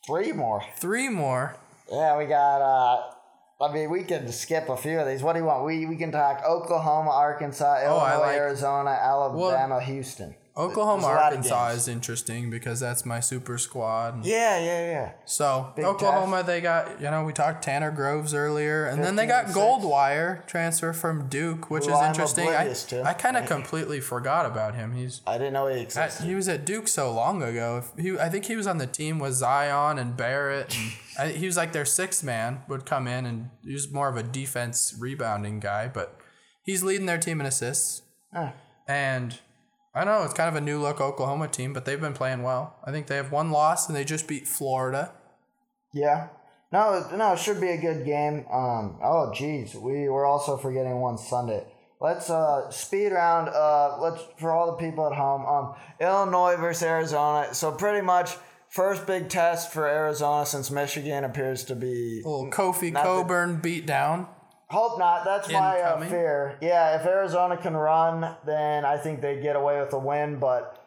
[0.07, 0.63] three more.
[0.77, 1.57] Three more.
[1.91, 2.61] Yeah, we got.
[2.63, 3.11] uh
[3.61, 5.23] I mean, we can skip a few of these.
[5.23, 5.65] What do you want?
[5.65, 10.35] We we can talk Oklahoma, Arkansas, Illinois, Oh, like- Arizona, Alabama, Houston.
[10.57, 14.25] Oklahoma, There's a lot of Arkansas is interesting because that's my super squad.
[14.25, 15.13] Yeah, yeah, yeah.
[15.25, 19.27] So Big Oklahoma, they got you know we talked Tanner Groves earlier, and then they
[19.27, 19.47] got.
[19.47, 22.49] Goldwire transfer from Duke, which Who is interesting.
[22.49, 22.73] I.
[23.05, 24.95] I kind of completely forgot about him.
[24.95, 26.25] He's I didn't know he existed.
[26.25, 27.79] he was at Duke so long ago.
[27.79, 30.77] If he, I think he was on the team with Zion and Barrett.
[30.77, 32.63] And I, he was like their sixth man.
[32.69, 36.17] Would come in and he was more of a defense rebounding guy, but
[36.63, 38.03] he's leading their team in assists.
[38.87, 39.39] And
[39.95, 42.77] I know it's kind of a new look Oklahoma team, but they've been playing well.
[42.85, 45.13] I think they have one loss and they just beat Florida.
[45.93, 46.29] Yeah.
[46.73, 48.47] No, no, it should be a good game.
[48.51, 48.99] Um.
[49.01, 51.65] Oh, geez, we we're also forgetting one Sunday.
[52.01, 53.49] Let's uh speed round.
[53.49, 55.47] Uh, let's for all the people at home.
[55.47, 57.55] Um, Illinois versus Arizona.
[57.55, 58.37] So pretty much
[58.69, 62.23] first big test for Arizona since Michigan appears to be.
[62.25, 64.27] little Kofi Cockburn beat down.
[64.69, 65.25] Hope not.
[65.25, 66.59] That's my uh, fear.
[66.61, 70.39] Yeah, if Arizona can run, then I think they get away with a win.
[70.39, 70.83] But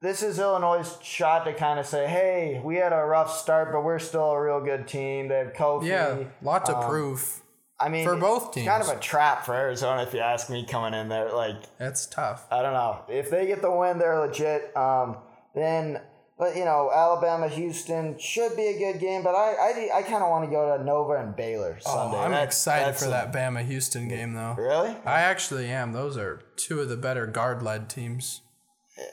[0.00, 3.82] this is Illinois' shot to kind of say, hey, we had a rough start, but
[3.82, 5.28] we're still a real good team.
[5.28, 5.86] They have Kofi.
[5.86, 7.40] Yeah, lot to prove.
[7.80, 10.64] I mean, for both teams, kind of a trap for Arizona, if you ask me,
[10.64, 11.32] coming in there.
[11.32, 12.46] Like, that's tough.
[12.50, 13.00] I don't know.
[13.08, 14.76] If they get the win, they're legit.
[14.76, 15.16] Um,
[15.54, 16.00] then,
[16.42, 19.22] but you know, Alabama, Houston should be a good game.
[19.22, 22.16] But I, I, I kind of want to go to Nova and Baylor oh, Sunday.
[22.16, 24.54] Oh, I'm That- excited for a- that Bama Houston game though.
[24.58, 24.90] Really?
[25.04, 25.92] I actually am.
[25.92, 28.40] Those are two of the better guard led teams.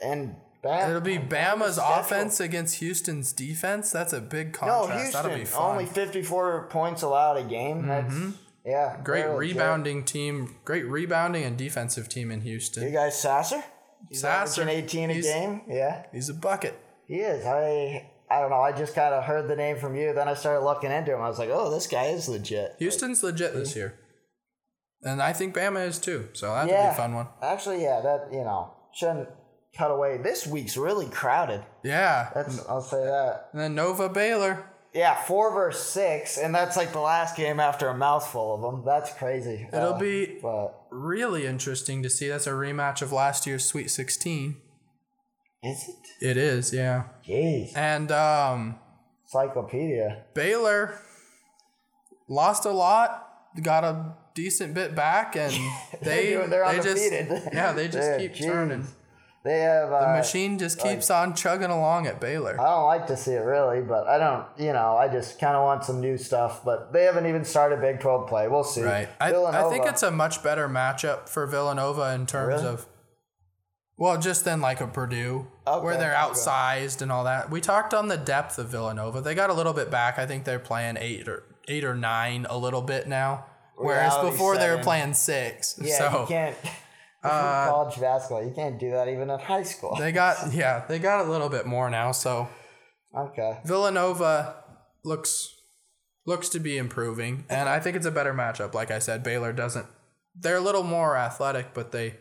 [0.02, 3.90] And Bam, It'll be Bama's offense against Houston's defense.
[3.90, 5.12] That's a big No, contrast.
[5.14, 5.70] That'll be Houston fun.
[5.70, 7.84] only 54 points allowed a game.
[7.84, 7.88] Mm-hmm.
[7.88, 9.00] That's yeah.
[9.02, 9.56] Great they're legit.
[9.56, 10.56] rebounding team.
[10.66, 12.82] Great rebounding and defensive team in Houston.
[12.82, 13.62] You guys, Sasser?
[14.08, 15.62] He's Sasser, averaging 18 a he's- game.
[15.68, 16.78] Yeah, He's a bucket.
[17.10, 17.44] He is.
[17.44, 18.60] I I don't know.
[18.60, 20.14] I just kind of heard the name from you.
[20.14, 21.20] Then I started looking into him.
[21.20, 22.76] I was like, oh, this guy is legit.
[22.78, 23.98] Houston's legit this year.
[25.02, 26.28] And I think Bama is too.
[26.34, 27.26] So that'll be a fun one.
[27.42, 29.28] Actually, yeah, that you know shouldn't
[29.76, 30.18] cut away.
[30.18, 31.62] This week's really crowded.
[31.82, 32.30] Yeah.
[32.34, 33.48] That's I'll say that.
[33.52, 34.64] And then Nova Baylor.
[34.92, 38.82] Yeah, four versus six, and that's like the last game after a mouthful of them.
[38.84, 39.68] That's crazy.
[39.72, 42.26] It'll Uh, be But really interesting to see.
[42.28, 44.56] That's a rematch of last year's Sweet 16.
[45.62, 46.24] Is it?
[46.30, 47.04] It is, yeah.
[47.26, 48.78] Jeez, And um,
[49.24, 50.24] encyclopedia.
[50.34, 50.98] Baylor
[52.28, 53.28] lost a lot,
[53.62, 55.52] got a decent bit back, and
[56.02, 57.12] they they're they just
[57.52, 58.44] yeah they just keep jeez.
[58.44, 58.86] turning.
[59.42, 62.60] They have uh, The machine just keeps on chugging along at Baylor.
[62.60, 64.44] I don't like to see it really, but I don't.
[64.58, 66.62] You know, I just kind of want some new stuff.
[66.62, 68.48] But they haven't even started Big Twelve play.
[68.48, 68.82] We'll see.
[68.82, 69.08] Right.
[69.18, 72.66] I, I think it's a much better matchup for Villanova in terms Really?
[72.74, 72.86] of,
[74.00, 76.32] well, just then, like a Purdue, Okay, where they're okay.
[76.32, 77.50] outsized and all that.
[77.50, 79.20] We talked on the depth of Villanova.
[79.20, 80.18] They got a little bit back.
[80.18, 83.44] I think they're playing eight or eight or nine a little bit now.
[83.76, 85.78] Whereas Reality before they were playing six.
[85.80, 85.98] yeah.
[85.98, 86.56] so you uh, can't.
[87.22, 89.94] college basketball, you can't do that even in high school.
[89.98, 92.12] they got yeah, they got a little bit more now.
[92.12, 92.48] So
[93.16, 93.58] Okay.
[93.66, 94.56] Villanova
[95.04, 95.54] looks
[96.26, 98.72] looks to be improving, and I think it's a better matchup.
[98.72, 99.86] Like I said, Baylor doesn't.
[100.34, 102.14] They're a little more athletic, but they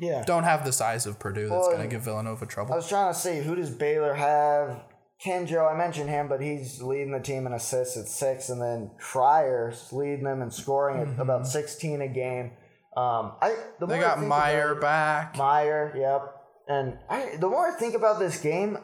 [0.00, 0.24] Yeah.
[0.24, 2.72] don't have the size of Purdue that's Well, going to give Villanova trouble.
[2.72, 4.82] I was trying to see who does Baylor have.
[5.24, 8.90] Kenjo, I mentioned him, but he's leading the team in assists at six, and then
[8.98, 12.52] Cryer's leading them in scoring at about sixteen a game.
[12.96, 13.90] Um, I the Mm-hmm.
[13.90, 15.38] They more I got think Mayer about back.
[15.38, 16.36] Mayer, yep.
[16.68, 18.78] And I, the more I think about this game,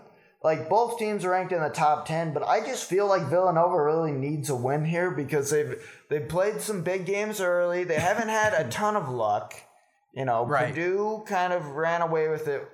[0.44, 3.82] like both teams are ranked in the top ten, but I just feel like Villanova
[3.82, 7.84] really needs a win here because they've they've played some big games early.
[7.84, 9.54] They haven't had a ton of luck.
[10.16, 10.68] You know, Right.
[10.74, 12.66] Purdue kind of ran away with it.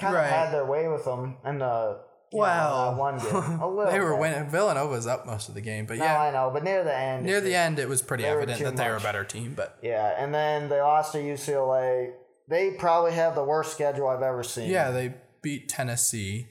[0.00, 0.24] Kind Right.
[0.24, 2.00] of had their way with them in the know,
[2.32, 3.60] well, that one game.
[3.60, 4.20] A little they were bit.
[4.20, 4.50] winning.
[4.90, 7.24] was up most of the game, but No, yeah, I know, but near the end,
[7.26, 9.52] near the end it was pretty evident that they were a better team.
[9.54, 12.12] But yeah, and then they lost to UCLA.
[12.48, 14.70] They probably have the worst schedule I've ever seen.
[14.70, 16.48] yeah, they beat Tennessee.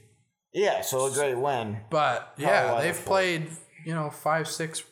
[0.54, 1.78] yeah, so a great win.
[1.90, 3.50] But yeah, they've played
[3.84, 4.84] you know five, six.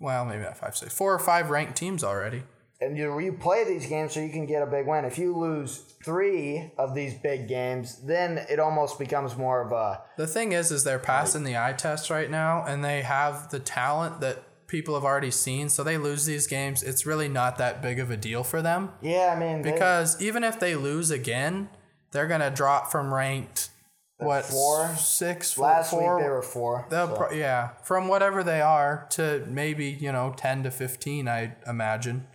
[0.00, 2.42] Well, maybe not five, six, four or five ranked teams already.
[2.84, 5.04] And you you play these games so you can get a big win.
[5.04, 10.02] If you lose three of these big games, then it almost becomes more of a
[10.16, 13.58] The thing is, is they're passing the eye test right now, and they have the
[13.58, 15.68] talent that people have already seen.
[15.68, 16.82] So they lose these games.
[16.82, 19.34] It's really not that big of a deal for them yeah.
[19.36, 21.68] I mean, they- because even if they lose again,
[22.12, 23.70] they're gonna drop from ranked
[24.18, 24.94] what four?
[24.96, 26.86] six, last four- week they were four.
[26.88, 27.16] They'll so.
[27.16, 32.26] pro- yeah, from whatever they are to maybe you know ten to fifteen, I imagine,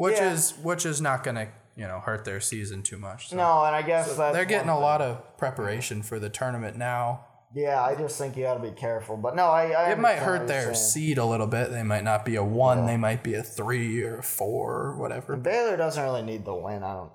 [0.00, 0.32] which Yeah.
[0.32, 3.28] is which is not gonna you know hurt their season too much.
[3.28, 4.82] So no, and I guess that's they're getting a thing.
[4.82, 7.26] lot of preparation for the tournament now.
[7.52, 9.16] Yeah, I just think you got to be careful.
[9.16, 10.74] But no, I, I It might hurt their saying.
[10.76, 11.72] seed a little bit.
[11.72, 12.86] They might not be a one.
[12.86, 15.36] They might be a three or a four or whatever.
[15.36, 16.84] Baylor doesn't really need the win.
[16.84, 17.10] I don't.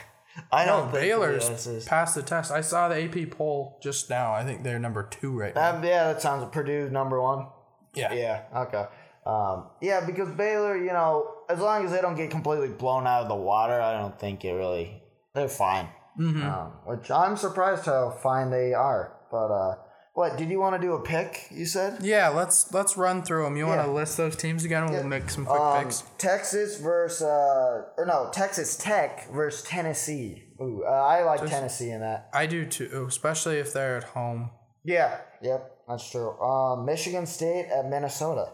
[0.50, 2.50] I don't think Baylor's this is- passed the test.
[2.50, 4.32] I saw the AP poll just now.
[4.32, 5.74] I think they're number two right now.
[5.76, 7.46] Um, yeah, that sounds Purdue number one.
[7.94, 8.12] Yeah.
[8.14, 8.42] Yeah.
[8.62, 8.86] Okay.
[9.26, 13.22] Um, yeah, because Baylor, you know, as long as they don't get completely blown out
[13.22, 15.02] of the water, I don't think it really.
[15.34, 15.88] They're fine.
[16.18, 16.42] Mm-hmm.
[16.42, 19.16] Um, which I'm surprised how fine they are.
[19.30, 19.74] But uh,
[20.12, 21.48] what did you want to do a pick?
[21.50, 21.98] You said.
[22.02, 23.56] Yeah, let's let's run through them.
[23.56, 24.86] You want to list those teams again?
[24.90, 26.04] We'll make some quick Um, picks.
[26.18, 30.44] Texas versus uh, or no, Texas Tech versus Tennessee.
[30.60, 32.28] Ooh, uh, I like Tennessee in that.
[32.32, 34.50] I do too, especially if they're at home.
[34.84, 35.18] Yeah.
[35.42, 35.70] Yep.
[35.88, 36.38] That's true.
[36.40, 38.52] Um, Michigan State at Minnesota.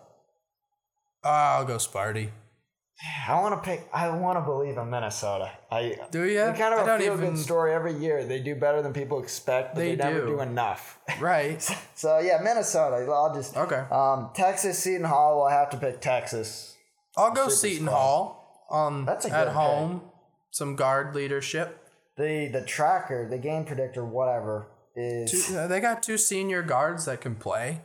[1.24, 2.30] Ah, I'll go Sparty.
[3.28, 3.88] I want to pick.
[3.94, 5.50] I want to believe in Minnesota.
[5.70, 6.40] I Do you?
[6.56, 8.24] Kind of a don't feel even- good story every year.
[8.24, 10.26] They do better than people expect, but they, They never do.
[10.26, 10.98] do enough.
[11.20, 11.62] Right.
[11.94, 12.96] so yeah, Minnesota.
[13.10, 13.84] I'll just Okay.
[13.90, 15.38] um Texas Seton Hall.
[15.38, 16.76] Will have to pick Texas.
[17.16, 17.86] I'll go Super Seton.
[17.86, 18.66] Hall.
[18.70, 20.02] Um, That's a at home.
[20.50, 21.78] Some guard leadership.
[22.16, 27.06] the the tracker, the game predictor, whatever is Two, uh, they got two senior guards
[27.06, 27.80] that can play.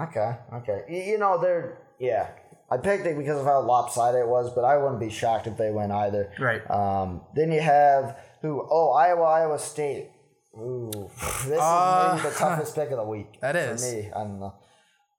[0.00, 0.36] okay.
[0.54, 2.28] Okay, you know they're yeah.
[2.72, 5.56] I picked it because of how lopsided it was, but I wouldn't be shocked if
[5.58, 6.32] they win either.
[6.38, 6.62] Right.
[6.70, 8.66] Um, then you have who?
[8.70, 10.08] Oh, Iowa, Iowa State.
[10.56, 13.40] Ooh, this is Uh, maybe the toughest pick of the week.
[13.40, 14.10] That is for me.
[14.14, 14.54] I don't know.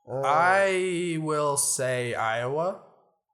[0.10, 2.82] Uh, I will say Iowa,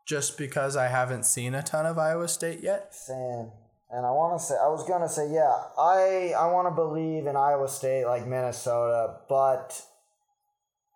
[0.07, 2.93] just because I haven't seen a ton of Iowa State yet.
[2.93, 3.51] saying,
[3.91, 7.26] and I want to say, I was gonna say, yeah, I I want to believe
[7.26, 9.82] in Iowa State like Minnesota, but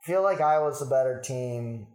[0.03, 1.87] feel like Iowa's the better team.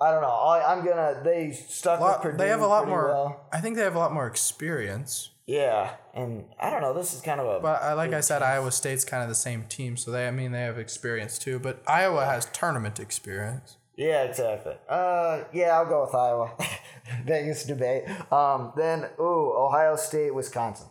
[0.00, 0.28] I don't know.
[0.28, 1.20] I, I'm gonna.
[1.24, 2.38] They stuck lot- with Purdue.
[2.38, 3.08] they have a lot more.
[3.08, 3.46] well.
[3.52, 5.30] I think they have a lot more experience.
[5.46, 6.94] Yeah, and I don't know.
[6.94, 7.60] This is kind of a.
[7.60, 10.26] But I, like I said, Iowa State's kind of the same team, so they.
[10.26, 11.58] I mean, they have experience too.
[11.58, 13.76] But Iowa has tournament experience.
[13.96, 14.74] Yeah, exactly.
[14.88, 16.50] Uh, yeah, I'll go with Iowa.
[17.26, 18.04] Vegas debate.
[18.32, 20.88] Um, then ooh, Ohio State, Wisconsin.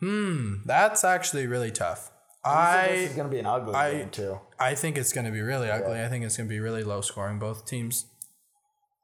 [0.00, 2.11] Hmm, that's actually really tough.
[2.44, 4.40] I think this is gonna be an ugly I- game too.
[4.58, 6.00] I think it's going to be really ugly.
[6.00, 7.40] I think it's going to be really low scoring.
[7.40, 8.06] Both teams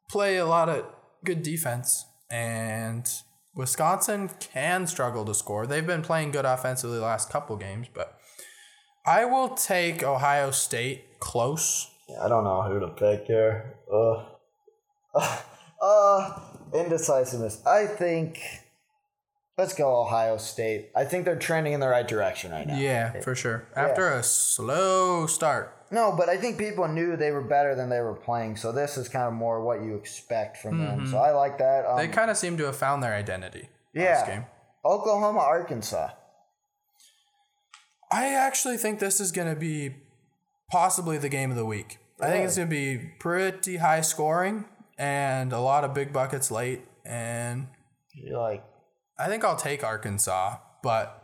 [0.09, 0.85] play a lot of
[1.25, 3.11] good defense, and
[3.57, 5.67] Wisconsin can struggle to score.
[5.67, 8.17] They've been playing good offensively the last couple games, but
[9.05, 11.91] I will take Ohio State close.
[12.09, 13.75] Yeah, I don't know who to pick here.
[13.93, 14.27] Uh,
[15.83, 16.41] uh,
[16.73, 17.67] indecisiveness.
[17.67, 18.39] I think.
[19.59, 20.91] Let's go Ohio State.
[20.95, 22.79] I think they're trending in the right direction right now.
[22.79, 23.67] Yeah, for sure.
[23.75, 25.75] After a slow start.
[25.91, 28.97] No, but I think people knew they were better than they were playing, so this
[28.97, 31.09] is kind of more what you expect from them.
[31.09, 31.87] So I like that.
[31.87, 33.69] Um, They kind of seem to have found their identity.
[33.93, 34.45] yeah.
[34.85, 36.11] Oklahoma, Arkansas.
[38.13, 39.97] I actually think this is going to be
[40.71, 41.99] possibly the game of the week.
[42.21, 44.65] I think it's going to be pretty high scoring
[44.97, 46.83] and a lot of big buckets late.
[47.05, 47.69] And
[48.15, 48.65] You're like,
[49.19, 51.15] I think I'll take Arkansas, but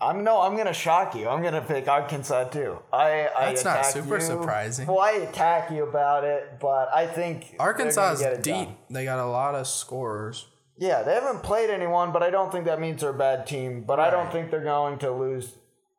[0.00, 1.28] I'm no, I'm gonna shock you.
[1.28, 2.78] I'm gonna pick Arkansas too.
[2.92, 4.20] I, I That's not super you.
[4.20, 4.86] surprising.
[4.86, 8.56] Well, I attack you about it, but I think Arkansas is they're gonna get it
[8.58, 8.66] deep.
[8.68, 8.76] done.
[8.90, 10.46] They got a lot of scorers.
[10.76, 13.84] Yeah, they haven't played anyone, but I don't think that means they're a bad team.
[13.86, 15.54] But I don't think they're going to lose.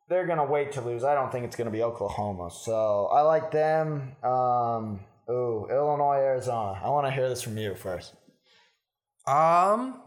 [0.10, 1.04] They're going to wait to lose.
[1.04, 2.52] I don't think it's going to be Oklahoma.
[2.52, 4.18] So I like them.
[4.22, 5.00] Um,
[5.30, 6.80] ooh, Illinois, Arizona.
[6.84, 8.14] I want to hear this from you first.
[9.26, 10.02] Um,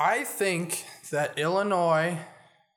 [0.00, 2.18] I think that Illinois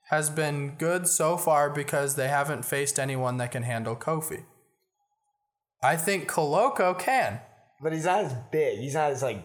[0.09, 4.43] has been good so far because they haven't faced anyone that can handle Kofi.
[5.81, 7.39] I think Koloko can,
[7.81, 8.79] But he's not as big.
[8.79, 9.43] He's not as like.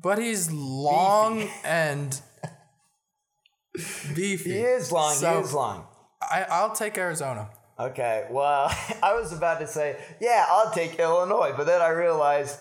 [0.00, 2.20] but he's long and
[4.14, 4.50] beefy.
[4.52, 5.14] He is long.
[5.14, 5.86] So, he is long.
[6.22, 7.50] I, I'll take Arizona.
[7.78, 8.66] Okay, well,
[9.02, 12.58] I was about to say, yeah, I'll take Illinois, but then I realized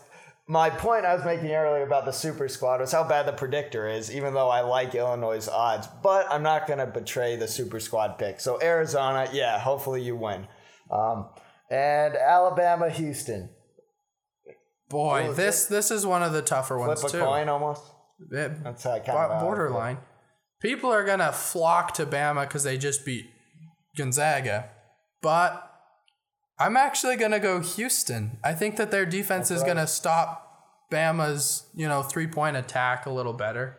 [0.49, 3.87] my point I was making earlier about the super squad was how bad the predictor
[3.87, 5.87] is, even though I like Illinois' odds.
[6.01, 8.39] But I'm not going to betray the super squad pick.
[8.39, 10.47] So, Arizona, yeah, hopefully you win.
[10.89, 11.29] Um,
[11.69, 13.51] and Alabama, Houston.
[14.89, 17.23] Boy, Oh, this this is one of the tougher ones Flip a too.
[17.23, 17.83] coin almost.
[18.31, 19.99] It- That's how I kind of borderline.
[20.59, 23.27] People are gonna flock to Bama because they just beat
[23.95, 24.71] Gonzaga,
[25.21, 25.68] but
[26.59, 28.37] I'm actually gonna go Houston.
[28.43, 29.67] I think that their defense is right.
[29.67, 30.45] gonna stop
[30.91, 33.77] Bama's you know three point attack a little better.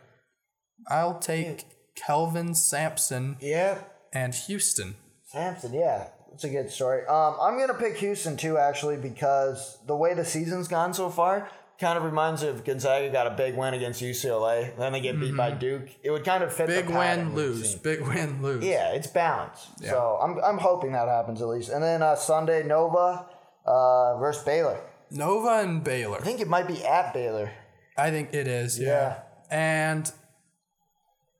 [0.88, 3.78] I'll take Kelvin Sampson Yeah,
[4.12, 4.96] and Houston.
[5.26, 6.08] Sampson, yeah.
[6.32, 7.06] It's a good story.
[7.06, 11.50] Um, I'm gonna pick Houston too, actually, because the way the season's gone so far
[11.80, 15.18] kind of reminds me of Gonzaga got a big win against UCLA, then they get
[15.18, 15.88] beat by Duke.
[16.02, 17.74] It would kind of fit Big win, lose.
[17.76, 18.62] Big win, lose.
[18.64, 19.82] Yeah, it's balanced.
[19.82, 21.70] So I'm I'm hoping that happens at least.
[21.70, 23.26] And then uh, Sunday Nova
[23.66, 24.80] uh, versus Baylor.
[25.10, 26.18] Nova and Baylor.
[26.18, 27.50] I think it might be at Baylor.
[27.96, 28.86] I think it is, yeah.
[28.86, 29.18] Yeah.
[29.50, 30.12] And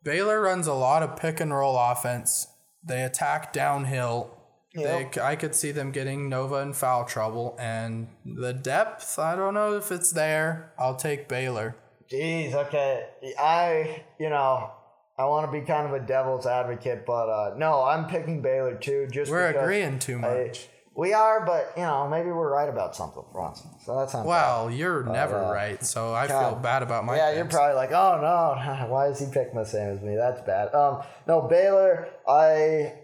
[0.03, 2.49] Baylor runs a lot of pick and roll offense.
[2.83, 4.37] They attack downhill.
[4.75, 5.13] Yep.
[5.15, 7.57] They, I could see them getting Nova in foul trouble.
[7.59, 10.73] And the depth, I don't know if it's there.
[10.79, 11.77] I'll take Baylor.
[12.11, 13.07] Jeez, okay.
[13.39, 14.71] I, you know,
[15.19, 18.75] I want to be kind of a devil's advocate, but uh, no, I'm picking Baylor
[18.77, 19.07] too.
[19.11, 20.69] Just We're agreeing too I- much.
[20.97, 23.63] we are, but you know, maybe we're right about something once.
[23.85, 24.23] So that's not.
[24.23, 24.29] bad.
[24.29, 27.93] Well, you're never uh, right, so I feel bad about my yeah, you're probably like,
[27.93, 30.17] oh no, why is he picking the same as me?
[30.17, 30.75] That's bad.
[30.75, 32.09] Um, no, Baylor.
[32.27, 32.95] I,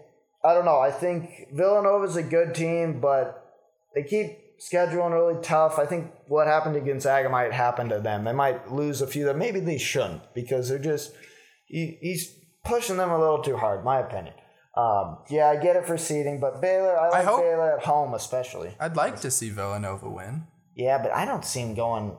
[0.47, 0.79] I don't know.
[0.79, 3.43] I think Villanova's a good team, but
[3.93, 5.77] they keep scheduling really tough.
[5.77, 8.23] I think what happened to Gonzaga might happen to them.
[8.23, 11.11] They might lose a few that maybe they shouldn't because they're just
[11.65, 12.33] he, he's
[12.63, 14.35] pushing them a little too hard, my opinion.
[14.77, 18.13] Um, yeah, I get it for seeding, but Baylor, I like hope- Baylor at home
[18.13, 18.73] especially.
[18.79, 20.47] I'd like to see Villanova win.
[20.75, 22.15] Yeah, but I don't see him going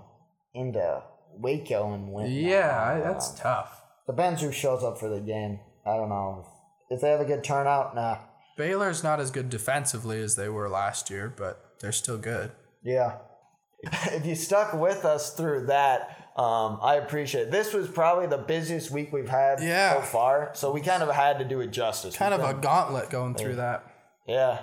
[0.52, 1.02] into
[1.32, 2.30] Waco and win.
[2.30, 3.80] Yeah, I, that's tough.
[4.06, 5.60] Depends who shows up for the game.
[5.86, 6.46] I don't know.
[6.90, 8.18] If they have a good turnout, nah.
[8.56, 12.50] Baylor's not as good defensively as they were last year, but they're still good.
[12.82, 13.18] Yeah.
[13.82, 17.50] if you stuck with us through that, um, I appreciate it.
[17.50, 19.94] This was probably the busiest week we've had Yeah.
[19.94, 22.16] so far, so we kind of had to do it justice.
[22.16, 23.84] Kind of a gauntlet going through that.
[24.26, 24.60] yeah.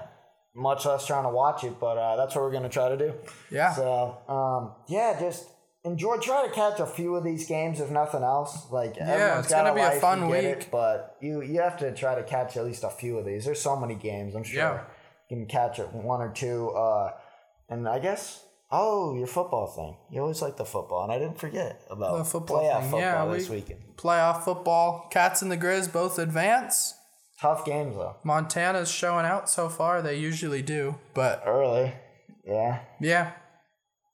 [0.58, 3.14] Much less trying to watch it, but uh, that's what we're gonna try to do.
[3.52, 3.74] Yeah.
[3.74, 5.46] So um, yeah, just
[5.86, 6.18] enjoy.
[6.18, 8.70] Try to catch a few of these games, if nothing else.
[8.72, 10.44] Like everyone's it's gonna be a fun get week.
[10.64, 13.46] it, but you you have to try to catch at least a few of these.
[13.46, 14.36] There's so many games.
[14.36, 14.82] I'm sure Yeah.
[15.30, 16.70] you can catch it one or two.
[16.72, 17.12] Uh,
[17.70, 19.96] and I guess oh, your football thing.
[20.12, 22.92] You always like the football, and I didn't forget about The football playoff thing.
[22.92, 23.82] football Yeah, this we- weekend.
[23.96, 25.08] Playoff football.
[25.12, 26.94] Cats and the Grizz both advance.
[27.40, 28.16] Tough games though.
[28.24, 30.02] Montana's showing out so far.
[30.02, 30.96] They usually do.
[31.14, 31.94] But Early,
[32.46, 32.80] yeah.
[33.00, 33.32] yeah.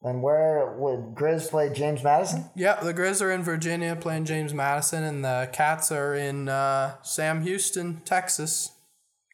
[0.04, 2.46] And where would Grizz play James Madison?
[2.56, 6.96] Yeah, the Grizz are in Virginia playing James Madison, and the Cats are in uh,
[7.02, 8.72] Sam Houston, Texas,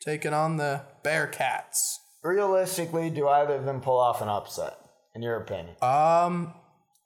[0.04, 1.96] taking on the Bearkats.
[2.22, 4.76] Realistically, do either of them pull off an upset?
[5.14, 5.74] In your opinion?
[5.80, 6.52] Um,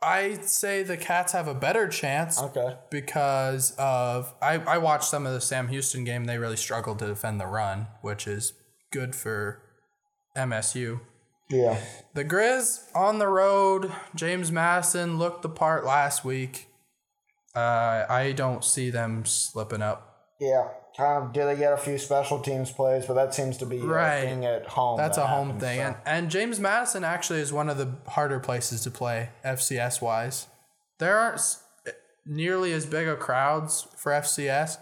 [0.02, 2.74] I'd say the Cats have a better chance Okay.
[2.90, 6.24] because of I, I watched some of the Sam Houston game.
[6.24, 8.54] They really struggled to defend the run, which is
[8.90, 9.62] good for
[10.36, 11.00] MSU.
[11.53, 11.78] Yeah.
[12.14, 13.92] The Grizz on the road.
[14.14, 16.68] James Madison looked the part last week.
[17.55, 20.09] Uh, I don't see them slipping up.
[20.40, 20.68] Yeah.
[20.96, 21.32] Kind of.
[21.32, 23.07] did they get a few special teams plays?
[23.07, 24.24] But that seems to be Right.
[24.44, 24.98] at home.
[24.98, 25.84] That's that a home happens, thing, so.
[25.86, 30.48] and and James Madison actually is one of the harder places to play FCS wise.
[30.98, 31.40] There aren't
[32.26, 34.76] nearly as big of crowds for FCS,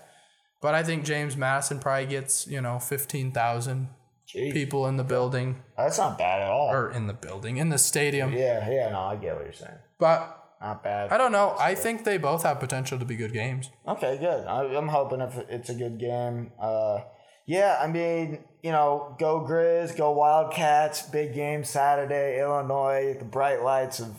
[0.60, 3.88] but I think James Madison probably gets you know fifteen thousand
[4.34, 4.52] Jeez.
[4.52, 6.68] people in the building That's not bad at all.
[6.70, 8.32] or in the building in the stadium.
[8.32, 8.68] yeah.
[8.70, 8.90] Yeah.
[8.90, 9.78] No, I get what you're saying.
[9.98, 11.10] But Not bad.
[11.10, 11.56] I don't know.
[11.58, 13.70] I think they both have potential to be good games.
[13.88, 14.46] Okay, good.
[14.46, 16.52] I, I'm hoping if it's a good game.
[16.60, 17.00] Uh,
[17.46, 21.02] yeah, I mean, you know, go Grizz, go Wildcats.
[21.02, 23.16] Big game Saturday, Illinois.
[23.18, 24.14] The bright lights of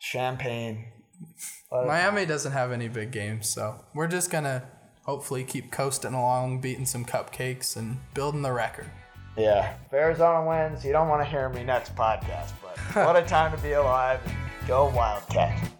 [0.00, 0.86] Champaign.
[1.70, 4.64] Uh, Miami doesn't have any big games, so we're just gonna
[5.04, 8.90] hopefully keep coasting along, beating some cupcakes, and building the record.
[9.36, 12.52] Yeah, if Arizona wins, you don't want to hear me next podcast.
[12.62, 14.20] But what a time to be alive!
[14.66, 15.70] Go Wildcats!